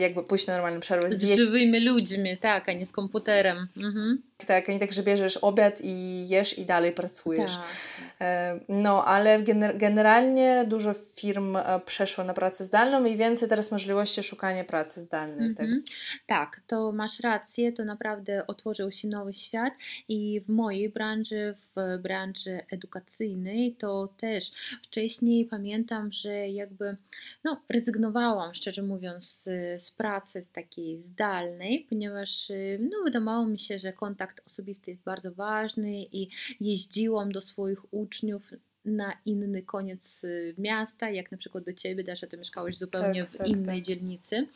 jakby 0.00 0.24
pójść 0.24 0.46
na 0.46 0.54
normalną 0.54 0.80
przerwę 0.80 1.10
z, 1.10 1.36
żywymi 1.36 1.80
ludźmi, 1.80 2.38
tak, 2.38 2.68
a 2.68 2.72
nie 2.72 2.86
z 2.86 2.92
komputerem. 2.92 3.68
Mhm. 3.76 4.22
Tak, 4.46 4.68
a 4.68 4.72
nie 4.72 4.78
tak, 4.78 4.92
że 4.92 5.02
bierzesz 5.02 5.36
obiad 5.36 5.80
i 5.82 6.28
jesz 6.28 6.58
i 6.58 6.64
dalej 6.64 6.92
pracujesz. 6.92 7.56
Tak. 7.56 8.60
No, 8.68 9.04
ale 9.04 9.42
generalnie 9.74 10.64
dużo 10.68 10.94
firm 10.94 11.56
przeszło 11.86 12.24
na 12.24 12.34
pracę 12.34 12.64
zdalną 12.64 13.04
i 13.04 13.16
więcej 13.16 13.48
teraz 13.48 13.70
możliwości 13.70 14.22
szukania 14.22 14.64
pracy 14.64 15.00
zdalnej. 15.00 15.54
Tak? 15.54 15.66
Mhm. 15.66 15.82
tak, 16.26 16.60
to 16.66 16.92
masz 16.92 17.20
rację, 17.20 17.72
to 17.72 17.84
naprawdę 17.84 18.46
otworzył 18.46 18.92
się 18.92 19.08
nowy 19.08 19.34
świat 19.34 19.72
i 20.08 20.40
w 20.40 20.48
mojej 20.48 20.88
branży, 20.88 21.54
w 21.76 21.98
branży 22.02 22.60
edukacyjnej, 22.70 23.76
to 23.78 24.08
też 24.20 24.50
wcześniej 24.82 25.08
wcześniej 25.08 25.44
pamiętam, 25.44 26.12
że 26.12 26.48
jakby 26.48 26.96
no, 27.44 27.62
rezygnowałam, 27.68 28.54
szczerze 28.54 28.82
mówiąc, 28.82 29.47
z, 29.48 29.82
z 29.82 29.90
pracy 29.90 30.46
takiej 30.52 31.02
zdalnej, 31.02 31.86
ponieważ 31.88 32.52
no, 32.78 32.96
wydawało 33.04 33.46
mi 33.46 33.58
się, 33.58 33.78
że 33.78 33.92
kontakt 33.92 34.40
osobisty 34.46 34.90
jest 34.90 35.02
bardzo 35.02 35.32
ważny 35.32 36.02
i 36.02 36.28
jeździłam 36.60 37.32
do 37.32 37.40
swoich 37.40 37.94
uczniów 37.94 38.50
na 38.96 39.12
inny 39.24 39.62
koniec 39.62 40.24
y, 40.24 40.54
miasta, 40.58 41.10
jak 41.10 41.32
na 41.32 41.38
przykład 41.38 41.64
do 41.64 41.72
ciebie, 41.72 42.04
Dasza, 42.04 42.26
ty 42.26 42.36
mieszkałeś 42.36 42.76
zupełnie 42.76 43.20
tak, 43.20 43.30
w 43.30 43.36
tak, 43.36 43.48
innej 43.48 43.76
tak. 43.78 43.84
dzielnicy 43.84 44.46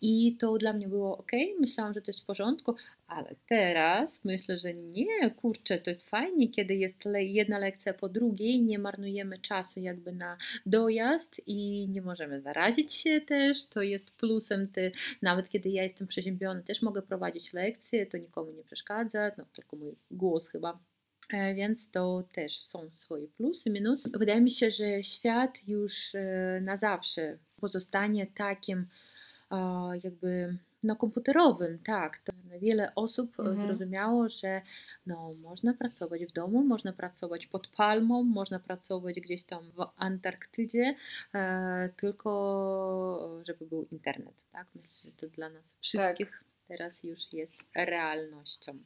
i 0.00 0.36
to 0.36 0.58
dla 0.58 0.72
mnie 0.72 0.88
było 0.88 1.18
ok, 1.18 1.32
myślałam, 1.60 1.94
że 1.94 2.02
to 2.02 2.10
jest 2.10 2.20
w 2.20 2.24
porządku, 2.24 2.74
ale 3.06 3.34
teraz 3.48 4.24
myślę, 4.24 4.58
że 4.58 4.74
nie, 4.74 5.30
kurczę, 5.30 5.78
to 5.78 5.90
jest 5.90 6.10
fajnie, 6.10 6.48
kiedy 6.48 6.74
jest 6.74 6.96
jedna 7.14 7.58
lekcja 7.58 7.94
po 7.94 8.08
drugiej, 8.08 8.62
nie 8.62 8.78
marnujemy 8.78 9.38
czasu 9.38 9.80
jakby 9.80 10.12
na 10.12 10.36
dojazd 10.66 11.40
i 11.46 11.88
nie 11.88 12.02
możemy 12.02 12.40
zarazić 12.40 12.92
się 12.92 13.20
też, 13.20 13.66
to 13.66 13.82
jest 13.82 14.10
plusem, 14.10 14.68
ty, 14.68 14.92
nawet 15.22 15.48
kiedy 15.48 15.68
ja 15.68 15.82
jestem 15.82 16.06
przeziębiony, 16.06 16.62
też 16.62 16.82
mogę 16.82 17.02
prowadzić 17.02 17.52
lekcje, 17.52 18.06
to 18.06 18.18
nikomu 18.18 18.52
nie 18.52 18.62
przeszkadza, 18.62 19.30
no 19.38 19.44
tylko 19.52 19.76
mój 19.76 19.94
głos 20.10 20.48
chyba 20.48 20.78
więc 21.54 21.90
to 21.90 22.24
też 22.32 22.60
są 22.60 22.90
swoje 22.94 23.28
plusy, 23.28 23.70
minusy. 23.70 24.10
Wydaje 24.18 24.40
mi 24.40 24.50
się, 24.50 24.70
że 24.70 25.02
świat 25.02 25.68
już 25.68 26.14
e, 26.14 26.60
na 26.62 26.76
zawsze 26.76 27.38
pozostanie 27.60 28.26
takim 28.26 28.86
jakby 30.02 30.58
no, 30.82 30.96
komputerowym, 30.96 31.78
tak. 31.78 32.18
To 32.18 32.32
wiele 32.60 32.94
osób 32.94 33.40
e, 33.40 33.42
mhm. 33.42 33.66
zrozumiało, 33.66 34.28
że 34.28 34.62
no, 35.06 35.34
można 35.34 35.74
pracować 35.74 36.26
w 36.26 36.32
domu, 36.32 36.64
można 36.64 36.92
pracować 36.92 37.46
pod 37.46 37.68
palmą, 37.68 38.22
można 38.22 38.58
pracować 38.58 39.20
gdzieś 39.20 39.44
tam 39.44 39.70
w 39.72 39.86
Antarktydzie, 39.96 40.94
e, 41.34 41.88
tylko 41.96 43.40
żeby 43.46 43.66
był 43.66 43.86
internet, 43.92 44.34
tak. 44.52 44.66
Myślę, 44.74 45.10
że 45.10 45.12
to 45.16 45.28
dla 45.28 45.48
nas 45.48 45.76
wszystkich 45.80 46.30
tak. 46.30 46.44
teraz 46.68 47.04
już 47.04 47.32
jest 47.32 47.54
realnością. 47.74 48.78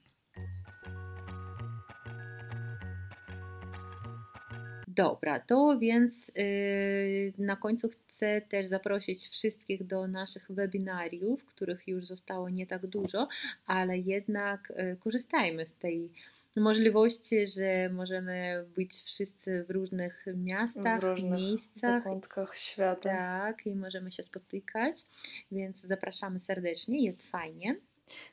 Dobra, 4.97 5.41
to 5.41 5.79
więc 5.79 6.33
yy, 6.37 7.33
na 7.39 7.57
końcu 7.57 7.89
chcę 7.89 8.41
też 8.41 8.67
zaprosić 8.67 9.29
wszystkich 9.29 9.87
do 9.87 10.09
naszych 10.09 10.47
webinariów, 10.51 11.45
których 11.45 11.89
już 11.89 12.07
zostało 12.07 12.51
nie 12.51 12.67
tak 12.67 12.87
dużo, 12.87 13.29
ale 13.67 13.99
jednak 13.99 14.73
yy, 14.77 14.97
korzystajmy 14.97 15.67
z 15.67 15.75
tej 15.75 16.11
możliwości, 16.57 17.47
że 17.47 17.89
możemy 17.89 18.65
być 18.77 18.93
wszyscy 18.93 19.65
w 19.65 19.71
różnych 19.71 20.27
miastach, 20.37 21.01
w 21.01 21.05
różnych 21.05 21.41
miejscach. 21.41 22.03
zakątkach 22.03 22.57
świata. 22.57 23.11
Tak, 23.11 23.67
i 23.67 23.75
możemy 23.75 24.13
się 24.13 24.23
spotykać, 24.23 25.07
więc 25.53 25.81
zapraszamy 25.81 26.41
serdecznie, 26.41 27.05
jest 27.05 27.23
fajnie 27.23 27.77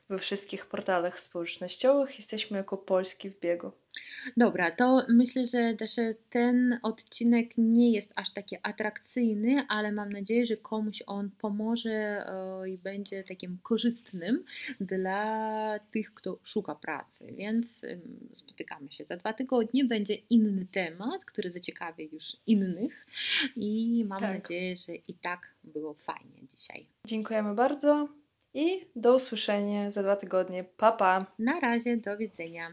we 0.08 0.18
wszystkich 0.18 0.66
portalach 0.66 1.20
społecznościowych. 1.20 2.16
Jesteśmy 2.16 2.56
jako 2.56 2.76
Polski 2.76 3.30
w 3.30 3.40
biegu. 3.40 3.72
Dobra, 4.36 4.70
to 4.70 5.06
myślę, 5.08 5.46
że 5.46 5.74
też 5.74 5.96
ten 6.30 6.78
odcinek 6.82 7.50
nie 7.56 7.92
jest 7.92 8.12
aż 8.16 8.32
taki 8.32 8.56
atrakcyjny, 8.62 9.66
ale 9.68 9.92
mam 9.92 10.12
nadzieję, 10.12 10.46
że 10.46 10.56
komuś 10.56 11.02
on 11.06 11.30
pomoże 11.30 11.90
e, 11.90 12.68
i 12.68 12.78
będzie 12.78 13.24
takim 13.24 13.58
korzystnym 13.62 14.44
dla 14.80 15.78
tych, 15.90 16.14
kto 16.14 16.38
szuka 16.42 16.74
pracy. 16.74 17.32
Więc 17.32 17.82
spotykamy 18.32 18.92
się 18.92 19.04
za 19.04 19.16
dwa 19.16 19.32
tygodnie. 19.32 19.84
Będzie 19.84 20.14
inny 20.14 20.66
temat, 20.72 21.24
który 21.24 21.50
zaciekawi 21.50 22.08
już 22.12 22.36
innych 22.46 23.06
i 23.56 24.04
mam 24.08 24.20
tak. 24.20 24.34
nadzieję, 24.34 24.76
że 24.76 24.94
i 24.94 25.14
tak 25.14 25.54
było 25.64 25.94
fajnie 25.94 26.46
dzisiaj. 26.56 26.86
Dziękujemy 27.06 27.54
bardzo 27.54 28.21
i 28.54 28.86
do 28.96 29.14
usłyszenia 29.14 29.90
za 29.90 30.02
dwa 30.02 30.16
tygodnie. 30.16 30.64
Pa, 30.64 30.92
pa. 30.92 31.26
Na 31.38 31.60
razie, 31.60 31.96
do 31.96 32.16
widzenia. 32.16 32.70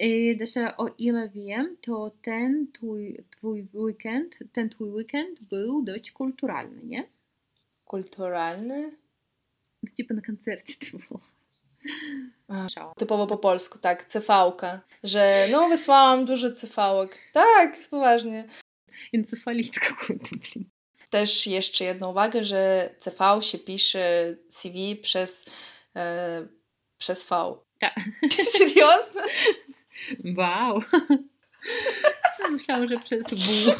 Y, 0.00 0.04
I 0.04 0.38
o 0.76 0.86
ile 0.98 1.28
wiem, 1.28 1.76
to 1.80 2.12
ten 2.22 2.72
twój, 2.72 3.24
twój 3.30 3.68
weekend, 3.74 4.34
ten 4.52 4.68
twój 4.68 4.90
weekend 4.90 5.40
był 5.40 5.82
dość 5.82 6.12
kulturalny, 6.12 6.82
nie? 6.84 7.08
Kulturalny? 7.84 8.90
No, 9.82 9.90
typu 9.96 10.14
na 10.14 10.22
koncercie 10.22 10.74
ty 10.78 10.98
było. 10.98 11.20
A, 12.48 12.66
typowo 12.98 13.26
po 13.26 13.36
polsku, 13.36 13.78
tak, 13.78 14.04
cefałka. 14.04 14.80
Że 15.02 15.48
no 15.50 15.68
wysłałam 15.68 16.24
dużo 16.24 16.50
cefałek. 16.50 17.18
Tak, 17.32 17.88
poważnie. 17.90 18.48
Encefalitka, 19.14 19.94
kurde, 19.94 20.28
blin. 20.30 20.75
Też 21.10 21.46
jeszcze 21.46 21.84
jedną 21.84 22.10
uwagę, 22.10 22.44
że 22.44 22.90
CV 22.98 23.42
się 23.42 23.58
pisze 23.58 24.36
CV 24.48 24.96
przez, 24.96 25.44
e, 25.96 26.46
przez 26.98 27.24
V. 27.24 27.56
Tak. 27.80 27.94
Seriozne? 28.58 29.22
Wow. 30.36 30.82
Myślałam, 32.50 32.88
że 32.88 32.98
przez 32.98 33.26
W. 33.34 33.74